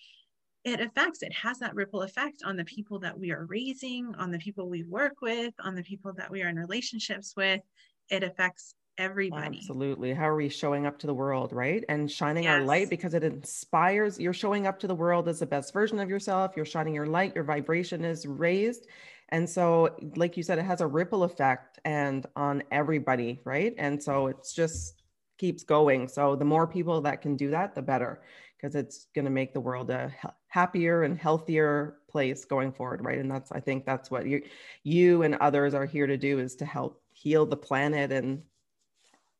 it 0.64 0.80
affects, 0.80 1.22
it 1.22 1.32
has 1.32 1.58
that 1.58 1.74
ripple 1.74 2.02
effect 2.02 2.42
on 2.44 2.56
the 2.56 2.64
people 2.64 2.98
that 3.00 3.18
we 3.18 3.30
are 3.30 3.44
raising, 3.44 4.14
on 4.16 4.30
the 4.30 4.38
people 4.38 4.68
we 4.68 4.82
work 4.84 5.20
with, 5.20 5.52
on 5.60 5.74
the 5.74 5.82
people 5.82 6.12
that 6.16 6.30
we 6.30 6.42
are 6.42 6.48
in 6.48 6.56
relationships 6.56 7.34
with. 7.36 7.60
It 8.08 8.22
affects 8.22 8.74
everybody. 8.98 9.58
Absolutely. 9.58 10.14
How 10.14 10.28
are 10.28 10.36
we 10.36 10.48
showing 10.48 10.86
up 10.86 10.98
to 11.00 11.06
the 11.06 11.14
world, 11.14 11.52
right? 11.52 11.84
And 11.88 12.10
shining 12.10 12.44
yes. 12.44 12.52
our 12.52 12.60
light 12.62 12.90
because 12.90 13.14
it 13.14 13.24
inspires. 13.24 14.18
You're 14.18 14.32
showing 14.32 14.66
up 14.66 14.78
to 14.80 14.86
the 14.86 14.94
world 14.94 15.28
as 15.28 15.40
the 15.40 15.46
best 15.46 15.72
version 15.72 15.98
of 15.98 16.08
yourself. 16.08 16.52
You're 16.56 16.64
shining 16.64 16.94
your 16.94 17.06
light, 17.06 17.34
your 17.34 17.44
vibration 17.44 18.04
is 18.04 18.26
raised, 18.26 18.86
And 19.30 19.48
so, 19.48 19.96
like 20.16 20.36
you 20.36 20.42
said, 20.42 20.58
it 20.58 20.64
has 20.64 20.80
a 20.80 20.86
ripple 20.86 21.24
effect 21.24 21.78
and 21.84 22.26
on 22.36 22.62
everybody, 22.70 23.40
right? 23.44 23.74
And 23.78 24.02
so 24.02 24.28
it's 24.28 24.52
just 24.52 25.02
keeps 25.38 25.64
going. 25.64 26.08
So 26.08 26.36
the 26.36 26.44
more 26.44 26.66
people 26.66 27.00
that 27.02 27.22
can 27.22 27.36
do 27.36 27.50
that, 27.50 27.74
the 27.74 27.82
better, 27.82 28.22
because 28.56 28.74
it's 28.74 29.06
going 29.14 29.24
to 29.24 29.30
make 29.30 29.52
the 29.52 29.60
world 29.60 29.90
a 29.90 30.12
happier 30.48 31.02
and 31.02 31.18
healthier 31.18 31.98
place 32.08 32.44
going 32.44 32.72
forward, 32.72 33.04
right? 33.04 33.18
And 33.18 33.30
that's 33.30 33.50
I 33.50 33.60
think 33.60 33.84
that's 33.84 34.10
what 34.10 34.26
you 34.26 34.42
you 34.84 35.22
and 35.22 35.34
others 35.36 35.74
are 35.74 35.86
here 35.86 36.06
to 36.06 36.16
do 36.16 36.38
is 36.38 36.54
to 36.56 36.64
help 36.64 37.02
heal 37.12 37.44
the 37.46 37.56
planet 37.56 38.12
and 38.12 38.42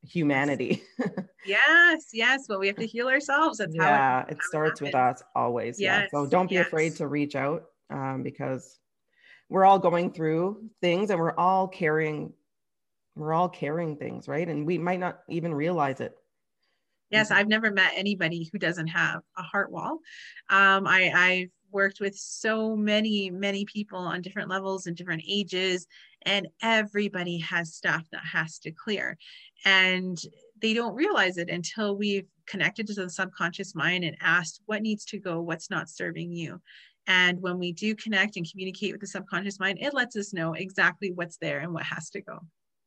humanity. 0.07 0.83
yes, 1.47 2.09
yes. 2.13 2.47
But 2.49 2.61
we 2.61 2.67
have 2.67 2.77
to 2.77 2.87
heal 2.87 3.09
ourselves. 3.09 3.59
That's 3.59 3.75
yeah, 3.75 4.23
it, 4.23 4.33
it 4.33 4.43
starts 4.43 4.81
with 4.81 4.95
us 4.95 5.23
always. 5.35 5.81
Yes, 5.81 6.09
yeah. 6.13 6.19
So 6.19 6.27
don't 6.27 6.49
be 6.49 6.57
yes. 6.57 6.67
afraid 6.67 6.97
to 6.97 7.07
reach 7.07 7.37
out 7.37 7.65
um, 7.91 8.23
because 8.23 8.79
we're 9.49 9.65
all 9.65 9.79
going 9.79 10.13
through 10.13 10.69
things 10.81 11.11
and 11.11 11.21
we're 11.21 11.37
all 11.37 11.69
carrying 11.69 12.33
we're 13.17 13.33
all 13.33 13.49
carrying 13.49 13.97
things, 13.97 14.27
right? 14.27 14.49
And 14.49 14.67
we 14.67 14.79
might 14.79 14.99
not 14.99 15.21
even 15.29 15.55
realize 15.55 16.01
it. 16.01 16.17
Yes, 17.11 17.31
I've 17.31 17.47
never 17.47 17.71
met 17.71 17.93
anybody 17.95 18.49
who 18.51 18.59
doesn't 18.59 18.89
have 18.89 19.23
a 19.39 19.43
heart 19.43 19.71
wall. 19.71 20.01
Um, 20.51 20.87
I, 20.87 21.13
I've 21.15 21.51
worked 21.75 22.01
with 22.01 22.17
so 22.17 22.75
many, 22.75 23.29
many 23.31 23.67
people 23.67 23.99
on 23.99 24.23
different 24.23 24.49
levels 24.49 24.87
and 24.87 24.97
different 24.97 25.25
ages, 25.29 25.87
and 26.23 26.49
everybody 26.63 27.39
has 27.39 27.75
stuff 27.75 28.05
that 28.13 28.23
has 28.25 28.59
to 28.61 28.71
clear. 28.71 29.19
And 29.67 30.19
they 30.63 30.73
don't 30.73 30.95
realize 30.95 31.37
it 31.37 31.51
until 31.51 31.97
we've 31.97 32.29
connected 32.47 32.87
to 32.87 32.95
the 32.95 33.11
subconscious 33.11 33.75
mind 33.75 34.05
and 34.05 34.17
asked 34.21 34.63
what 34.65 34.83
needs 34.83 35.05
to 35.07 35.19
go, 35.19 35.41
what's 35.41 35.69
not 35.69 35.91
serving 35.91 36.33
you. 36.33 36.61
And 37.07 37.43
when 37.43 37.59
we 37.59 37.73
do 37.73 37.95
connect 37.95 38.37
and 38.37 38.51
communicate 38.51 38.93
with 38.93 39.01
the 39.03 39.07
subconscious 39.07 39.61
mind, 39.61 39.79
it 39.81 39.93
lets 39.93 40.17
us 40.17 40.33
know 40.33 40.55
exactly 40.55 41.13
what's 41.13 41.37
there 41.37 41.59
and 41.59 41.75
what 41.75 41.83
has 41.83 42.09
to 42.11 42.23
go. 42.23 42.39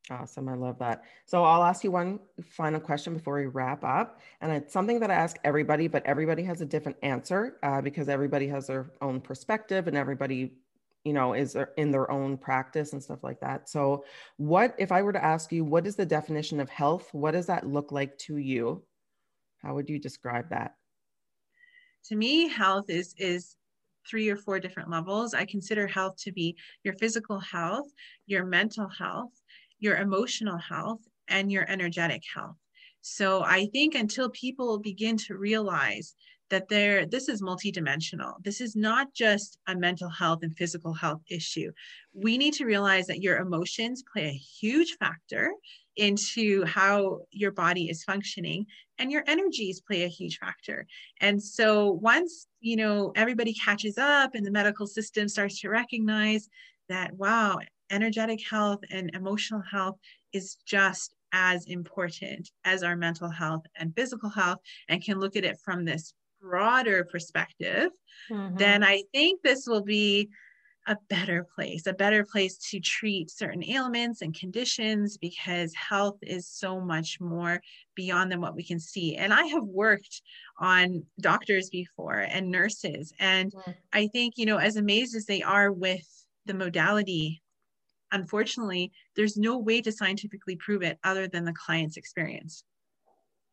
Awesome. 0.10 0.48
I 0.48 0.56
love 0.56 0.80
that. 0.80 1.04
So 1.26 1.43
I'll 1.43 1.63
ask 1.63 1.84
you 1.84 1.91
one 1.91 2.20
final 2.50 2.80
question 2.80 3.13
before 3.13 3.36
we 3.36 3.48
wrap 3.48 3.84
up. 3.84 4.22
And 4.41 4.52
it's 4.52 4.72
something 4.72 5.00
that 5.02 5.12
I 5.12 5.15
ask 5.15 5.38
everybody, 5.43 5.88
but 5.88 6.06
everybody 6.06 6.43
has 6.43 6.62
a 6.62 6.65
different 6.65 6.98
answer 7.04 7.58
uh, 7.63 7.82
because 7.82 8.08
everybody 8.08 8.48
has 8.48 8.67
their 8.67 8.91
own 9.02 9.20
perspective 9.20 9.88
and 9.88 9.98
everybody, 9.98 10.54
you 11.04 11.12
know, 11.12 11.34
is 11.34 11.58
in 11.76 11.91
their 11.91 12.10
own 12.10 12.38
practice 12.38 12.93
and 12.93 13.04
stuff 13.04 13.24
like 13.24 13.39
that. 13.41 13.70
So, 13.70 14.06
what 14.38 14.76
if 14.78 14.91
I 14.91 15.02
were 15.02 15.13
to 15.13 15.24
ask 15.24 15.52
you, 15.52 15.65
what 15.65 15.86
is 15.86 15.98
the 15.98 16.06
definition 16.06 16.60
of 16.62 16.70
health? 16.70 17.10
What 17.12 17.32
does 17.32 17.48
that 17.48 17.67
look 17.67 17.91
like 17.91 18.17
to 18.20 18.38
you? 18.38 18.84
How 19.62 19.74
would 19.74 19.89
you 19.89 20.00
describe 20.00 20.50
that? 20.52 20.76
To 22.06 22.15
me, 22.15 22.48
health 22.48 22.89
is 22.89 23.13
is 23.17 23.58
three 24.10 24.30
or 24.30 24.38
four 24.38 24.60
different 24.60 24.89
levels. 24.89 25.34
I 25.34 25.46
consider 25.46 25.86
health 25.88 26.15
to 26.20 26.32
be 26.32 26.56
your 26.84 26.93
physical 26.93 27.39
health, 27.39 27.88
your 28.26 28.46
mental 28.46 28.88
health, 28.88 29.34
your 29.80 29.98
emotional 29.98 30.58
health, 30.58 31.02
and 31.28 31.52
your 31.52 31.70
energetic 31.70 32.24
health. 32.34 32.56
So 33.02 33.44
I 33.44 33.68
think 33.68 33.96
until 33.96 34.30
people 34.30 34.80
begin 34.80 35.18
to 35.18 35.38
realize 35.38 36.16
that 36.50 36.70
there 36.70 37.06
this 37.06 37.28
is 37.28 37.42
multidimensional. 37.42 38.42
This 38.44 38.62
is 38.62 38.76
not 38.76 39.13
just 39.13 39.58
a 39.68 39.76
mental 39.76 40.10
health 40.10 40.40
and 40.44 40.56
physical 40.56 40.94
health 40.94 41.22
issue. 41.30 41.72
We 42.13 42.38
need 42.38 42.54
to 42.56 42.66
realize 42.66 43.08
that 43.08 43.22
your 43.22 43.38
emotions 43.38 44.04
play 44.13 44.28
a 44.28 44.32
huge 44.32 44.96
factor 45.00 45.52
into 45.98 46.63
how 46.66 47.22
your 47.32 47.52
body 47.52 47.90
is 47.90 48.04
functioning 48.04 48.66
and 49.00 49.12
your 49.12 49.24
energies 49.28 49.82
play 49.82 50.04
a 50.04 50.08
huge 50.08 50.38
factor. 50.38 50.86
And 51.22 51.42
so 51.42 51.92
once, 51.92 52.48
you 52.62 52.76
know, 52.76 53.12
everybody 53.16 53.54
catches 53.54 53.98
up 53.98 54.36
and 54.36 54.46
the 54.46 54.52
medical 54.52 54.88
system 54.88 55.28
starts 55.28 55.60
to 55.62 55.70
recognize 55.70 56.50
that 56.88 57.13
wow, 57.16 57.60
energetic 57.91 58.39
health 58.47 58.80
and 58.91 59.12
emotional 59.13 59.62
health 59.62 59.97
is 60.34 60.58
just 60.65 61.13
as 61.34 61.65
important 61.65 62.50
as 62.63 62.84
our 62.84 62.95
mental 62.95 63.30
health 63.30 63.63
and 63.76 63.95
physical 63.95 64.30
health 64.30 64.60
and 64.89 65.04
can 65.04 65.19
look 65.19 65.36
at 65.36 65.45
it 65.45 65.58
from 65.63 65.86
this 65.86 66.13
broader 66.41 67.04
perspective, 67.12 67.89
mm-hmm. 68.30 68.56
then 68.56 68.84
I 68.84 69.04
think 69.13 69.41
this 69.41 69.65
will 69.67 69.84
be 69.84 70.30
a 70.88 70.97
better 71.10 71.45
place, 71.54 71.86
a 71.86 71.93
better 71.93 72.23
place 72.23 72.58
to 72.69 72.80
treat 72.80 73.30
certain 73.30 73.63
ailments 73.65 74.21
and 74.21 74.34
conditions 74.34 75.17
because 75.17 75.73
health 75.76 76.17
is 76.21 76.47
so 76.47 76.80
much 76.80 77.19
more 77.19 77.62
beyond 77.93 78.32
than 78.32 78.39
what 78.39 78.56
we 78.56 78.63
can 78.63 78.80
see. 78.80 79.15
And 79.17 79.34
I 79.34 79.43
have 79.47 79.65
worked 79.65 80.21
on 80.60 81.04
doctors 81.19 81.69
before 81.69 82.19
and 82.19 82.50
nurses. 82.50 83.12
And 83.19 83.52
mm-hmm. 83.52 83.71
I 83.91 84.08
think, 84.08 84.36
you 84.38 84.45
know, 84.45 84.58
as 84.58 84.78
amazed 84.78 85.13
as 85.15 85.26
they 85.26 85.41
are 85.41 85.73
with 85.73 86.08
the 86.45 86.54
modality 86.54 87.41
unfortunately, 88.12 88.91
there's 89.15 89.38
no 89.38 89.58
way 89.58 89.82
to 89.82 89.91
scientifically 89.91 90.56
prove 90.56 90.84
it 90.84 91.00
other 91.04 91.28
than 91.28 91.46
the 91.46 91.54
client's 91.54 91.98
experience 91.98 92.63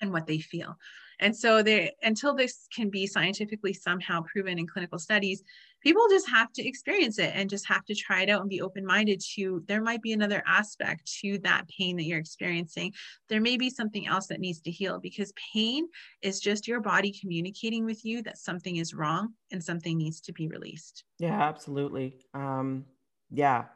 and 0.00 0.12
what 0.12 0.26
they 0.26 0.38
feel. 0.38 0.76
And 1.20 1.36
so 1.36 1.62
they 1.62 1.92
until 2.02 2.34
this 2.34 2.66
can 2.74 2.90
be 2.90 3.06
scientifically 3.06 3.72
somehow 3.72 4.22
proven 4.22 4.58
in 4.58 4.66
clinical 4.66 4.98
studies, 4.98 5.42
people 5.80 6.06
just 6.10 6.28
have 6.28 6.52
to 6.54 6.66
experience 6.66 7.18
it 7.18 7.32
and 7.34 7.48
just 7.48 7.68
have 7.68 7.84
to 7.84 7.94
try 7.94 8.22
it 8.22 8.30
out 8.30 8.40
and 8.40 8.50
be 8.50 8.60
open-minded 8.60 9.22
to 9.34 9.62
there 9.68 9.82
might 9.82 10.02
be 10.02 10.12
another 10.12 10.42
aspect 10.46 11.10
to 11.20 11.38
that 11.38 11.68
pain 11.68 11.96
that 11.96 12.04
you're 12.04 12.18
experiencing. 12.18 12.92
There 13.28 13.40
may 13.40 13.56
be 13.56 13.70
something 13.70 14.06
else 14.06 14.26
that 14.26 14.40
needs 14.40 14.60
to 14.62 14.70
heal 14.70 14.98
because 14.98 15.32
pain 15.54 15.86
is 16.22 16.40
just 16.40 16.66
your 16.66 16.80
body 16.80 17.16
communicating 17.18 17.84
with 17.84 18.04
you 18.04 18.22
that 18.22 18.38
something 18.38 18.76
is 18.76 18.94
wrong 18.94 19.34
and 19.52 19.62
something 19.62 19.96
needs 19.96 20.20
to 20.22 20.32
be 20.32 20.48
released. 20.48 21.04
Yeah, 21.18 21.40
absolutely. 21.40 22.26
Um, 22.34 22.86
yeah, 23.30 23.66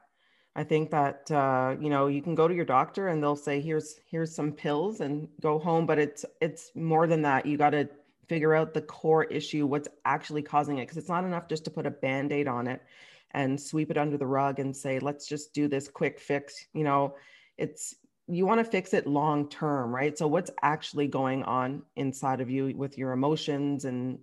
I 0.59 0.65
think 0.65 0.91
that 0.91 1.31
uh, 1.31 1.77
you 1.81 1.89
know 1.89 2.09
you 2.09 2.21
can 2.21 2.35
go 2.35 2.49
to 2.49 2.55
your 2.55 2.65
doctor 2.65 3.07
and 3.07 3.23
they'll 3.23 3.37
say 3.37 3.61
here's 3.61 4.01
here's 4.11 4.35
some 4.35 4.51
pills 4.51 5.01
and 5.01 5.29
go 5.41 5.57
home, 5.57 5.87
but 5.87 6.01
it's 6.01 6.25
it's 6.41 6.73
more 6.75 7.07
than 7.07 7.23
that. 7.23 7.47
You 7.47 7.57
got 7.57 7.71
to 7.71 7.89
figure 8.29 8.57
out 8.57 8.75
the 8.75 8.83
core 8.83 9.23
issue, 9.25 9.67
what's 9.67 9.87
actually 10.05 10.43
causing 10.43 10.79
it, 10.79 10.83
because 10.83 10.97
it's 10.97 11.09
not 11.09 11.23
enough 11.23 11.49
just 11.49 11.65
to 11.67 11.71
put 11.71 11.87
a 11.87 11.93
band-aid 11.93 12.49
on 12.49 12.67
it 12.67 12.83
and 13.31 13.61
sweep 13.61 13.89
it 13.93 13.97
under 13.97 14.17
the 14.19 14.27
rug 14.27 14.59
and 14.59 14.77
say 14.77 14.99
let's 14.99 15.29
just 15.29 15.55
do 15.55 15.69
this 15.69 15.87
quick 15.87 16.19
fix. 16.19 16.67
You 16.73 16.83
know, 16.83 17.15
it's 17.57 17.95
you 18.27 18.45
want 18.45 18.59
to 18.59 18.65
fix 18.65 18.93
it 18.95 19.07
long 19.07 19.49
term, 19.49 19.95
right? 19.95 20.19
So 20.19 20.27
what's 20.27 20.51
actually 20.61 21.07
going 21.07 21.45
on 21.45 21.85
inside 21.95 22.41
of 22.41 22.51
you 22.51 22.75
with 22.77 22.99
your 22.99 23.13
emotions 23.13 23.85
and 23.85 24.19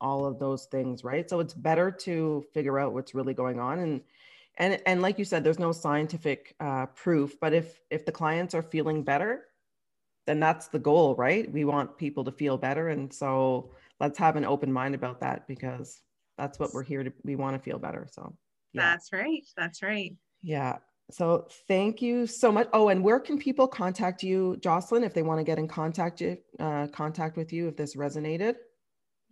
all 0.00 0.26
of 0.26 0.40
those 0.40 0.64
things, 0.64 1.04
right? 1.04 1.30
So 1.30 1.38
it's 1.38 1.54
better 1.54 1.92
to 1.92 2.44
figure 2.52 2.76
out 2.76 2.92
what's 2.92 3.14
really 3.14 3.34
going 3.34 3.60
on 3.60 3.78
and 3.78 4.00
and 4.56 4.80
and 4.86 5.02
like 5.02 5.18
you 5.18 5.24
said 5.24 5.44
there's 5.44 5.58
no 5.58 5.72
scientific 5.72 6.54
uh, 6.60 6.86
proof 6.86 7.38
but 7.40 7.52
if 7.52 7.80
if 7.90 8.04
the 8.04 8.12
clients 8.12 8.54
are 8.54 8.62
feeling 8.62 9.02
better 9.02 9.46
then 10.26 10.40
that's 10.40 10.68
the 10.68 10.78
goal 10.78 11.14
right? 11.14 11.50
We 11.50 11.64
want 11.64 11.96
people 11.96 12.24
to 12.24 12.32
feel 12.32 12.58
better. 12.58 12.88
And 12.88 13.12
so 13.12 13.70
let's 14.00 14.18
have 14.18 14.36
an 14.36 14.44
open 14.44 14.72
mind 14.72 14.94
about 14.94 15.20
that 15.20 15.46
because 15.48 16.02
that's 16.36 16.58
what 16.58 16.74
we're 16.74 16.82
here 16.82 17.02
to 17.02 17.12
we 17.24 17.36
want 17.36 17.56
to 17.56 17.62
feel 17.62 17.78
better. 17.78 18.06
So 18.10 18.36
yeah. 18.72 18.90
that's 18.90 19.12
right. 19.12 19.42
That's 19.56 19.82
right. 19.82 20.14
Yeah. 20.42 20.78
So 21.10 21.46
thank 21.68 22.02
you 22.02 22.26
so 22.26 22.50
much. 22.50 22.68
Oh 22.72 22.88
and 22.88 23.02
where 23.02 23.20
can 23.20 23.38
people 23.38 23.68
contact 23.68 24.22
you 24.22 24.56
jocelyn 24.60 25.04
if 25.04 25.14
they 25.14 25.22
want 25.22 25.38
to 25.38 25.44
get 25.44 25.58
in 25.58 25.68
contact 25.68 26.20
you 26.20 26.36
uh, 26.58 26.88
contact 26.88 27.36
with 27.36 27.52
you 27.52 27.68
if 27.68 27.76
this 27.76 27.94
resonated 27.94 28.56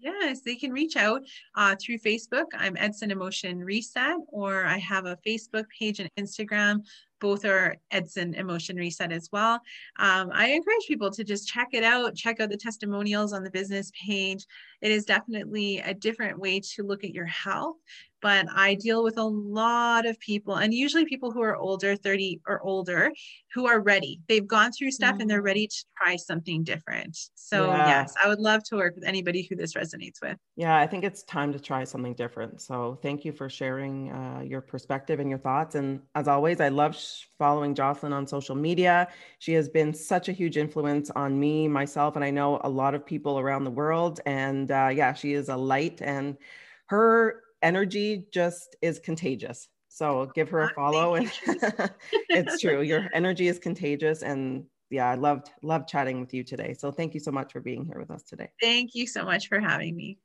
Yes, 0.05 0.43
they 0.43 0.55
can 0.55 0.71
reach 0.71 0.97
out 0.99 1.23
uh, 1.55 1.75
through 1.81 1.97
Facebook. 1.97 2.45
I'm 2.53 2.77
Edson 2.77 3.11
Emotion 3.11 3.65
Reset, 3.65 4.17
or 4.29 4.67
I 4.67 4.77
have 4.77 5.07
a 5.07 5.17
Facebook 5.27 5.65
page 5.79 5.99
and 5.99 6.11
Instagram. 6.19 6.81
Both 7.23 7.47
are 7.47 7.77
Edson 7.91 8.35
Emotion 8.35 8.77
Reset 8.77 9.11
as 9.11 9.31
well. 9.33 9.55
Um, 9.99 10.31
I 10.31 10.49
encourage 10.49 10.87
people 10.87 11.11
to 11.11 11.25
just 11.25 11.49
check 11.49 11.69
it 11.73 11.85
out, 11.85 12.15
check 12.15 12.39
out 12.39 12.51
the 12.51 12.57
testimonials 12.59 13.33
on 13.33 13.45
the 13.45 13.51
business 13.51 13.91
page. 13.99 14.45
It 14.83 14.93
is 14.93 15.07
definitely 15.07 15.79
a 15.79 15.95
different 15.95 16.39
way 16.39 16.61
to 16.75 16.83
look 16.83 17.03
at 17.03 17.15
your 17.15 17.25
health 17.25 17.77
but 18.25 18.47
I 18.57 18.73
deal 18.77 19.05
with 19.05 19.19
a 19.19 19.23
lot 19.23 20.07
of 20.07 20.19
people 20.19 20.55
and 20.55 20.73
usually 20.73 21.05
people 21.05 21.31
who 21.31 21.43
are 21.43 21.57
older, 21.57 21.95
30 21.95 22.41
or 22.49 22.59
older, 22.63 23.13
who 23.53 23.67
are 23.67 23.81
ready. 23.81 24.23
They've 24.29 24.47
gone 24.47 24.73
through 24.73 24.93
stuff 24.93 25.13
mm-hmm. 25.13 25.21
and 25.21 25.31
they're 25.31 25.41
mm-hmm. 25.41 25.45
ready 25.45 25.67
to 25.67 25.85
try 26.03 26.17
something 26.17 26.65
different. 26.65 27.19
So, 27.35 27.67
yeah. 27.67 27.87
yes, 27.87 28.15
I 28.23 28.29
would 28.29 28.39
love 28.39 28.65
to 28.71 28.77
work 28.77 28.95
with 28.95 29.05
anybody 29.05 29.43
who 29.43 29.57
this 29.57 29.75
resonates 29.75 30.23
with. 30.23 30.39
Yeah, 30.57 30.75
I 30.75 30.87
think 30.87 31.05
it's 31.05 31.23
time 31.25 31.53
to 31.53 31.61
try 31.61 31.85
something 31.85 32.15
different. 32.15 32.63
So, 32.63 32.99
thank 33.03 33.27
you 33.27 33.33
for 33.33 33.51
sharing 33.51 34.11
uh, 34.11 34.41
your 34.41 34.63
perspective 34.63 35.21
and 35.21 35.29
your 35.29 35.39
thoughts. 35.39 35.75
And 35.75 36.01
as 36.15 36.27
always, 36.27 36.63
I 36.63 36.71
love 36.71 36.97
sh- 36.97 37.27
following 37.39 37.75
Jocelyn 37.75 38.15
on 38.15 38.27
social 38.27 38.55
media. 38.55 39.09
She 39.39 39.53
has 39.53 39.69
been 39.69 39.93
such 39.93 40.31
a 40.31 40.33
huge 40.33 40.57
influence 40.57 41.11
on 41.11 41.39
me, 41.39 41.69
myself, 41.69 42.17
and 42.17 42.25
I 42.25 42.31
know 42.31 42.59
a 42.65 42.71
lot 42.71 42.95
of 42.95 43.05
people 43.05 43.39
around 43.39 43.65
the 43.65 43.71
world. 43.71 44.21
And 44.25 44.71
uh, 44.71 44.89
yeah, 44.95 45.13
she 45.13 45.35
is 45.35 45.51
a 45.51 45.57
light 45.59 46.01
and 46.01 46.39
her 46.87 47.44
energy 47.65 48.27
just 48.31 48.77
is 48.83 49.01
contagious. 49.01 49.69
So 49.89 50.31
give 50.35 50.49
her 50.51 50.61
a 50.61 50.67
ah, 50.67 50.75
follow. 50.75 51.15
And 51.15 51.33
it's 52.29 52.61
true. 52.61 52.83
Your 52.83 53.09
energy 53.15 53.49
is 53.49 53.59
contagious. 53.59 54.23
And 54.23 54.65
yeah, 54.91 55.09
I 55.09 55.15
loved, 55.15 55.51
love 55.63 55.87
chatting 55.89 56.21
with 56.21 56.35
you 56.35 56.45
today. 56.45 56.75
So 56.75 56.93
thank 56.93 57.15
you 57.15 57.21
so 57.21 57.33
much 57.33 57.53
for 57.53 57.61
being 57.61 57.85
here 57.85 57.99
with 57.99 58.11
us 58.11 58.23
today. 58.23 58.51
Thank 58.61 58.95
you 58.95 59.07
so 59.07 59.25
much 59.25 59.49
for 59.49 59.59
having 59.59 59.97
me. 59.97 60.19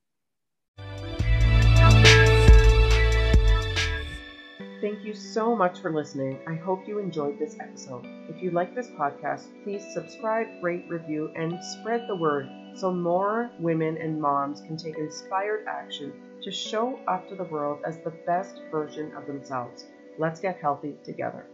Thank 4.82 5.04
you 5.04 5.14
so 5.14 5.56
much 5.56 5.80
for 5.82 5.92
listening. 5.92 6.40
I 6.48 6.56
hope 6.56 6.88
you 6.88 7.00
enjoyed 7.00 7.38
this 7.38 7.58
episode. 7.60 8.06
If 8.30 8.42
you 8.42 8.52
like 8.52 8.74
this 8.74 8.88
podcast, 8.88 9.48
please 9.64 9.84
subscribe, 9.94 10.48
rate, 10.62 10.86
review, 10.88 11.32
and 11.36 11.62
spread 11.64 12.06
the 12.08 12.16
word 12.16 12.48
so 12.76 12.94
more 12.94 13.52
women 13.60 13.98
and 13.98 14.22
moms 14.22 14.62
can 14.62 14.78
take 14.78 14.98
inspired 14.98 15.66
action 15.68 16.14
to 16.44 16.52
show 16.52 17.00
up 17.08 17.28
to 17.30 17.36
the 17.36 17.44
world 17.46 17.80
as 17.86 17.98
the 18.00 18.14
best 18.26 18.62
version 18.72 19.14
of 19.16 19.28
themselves. 19.28 19.86
Let's 20.18 20.40
get 20.40 20.58
healthy 20.58 20.98
together. 21.04 21.46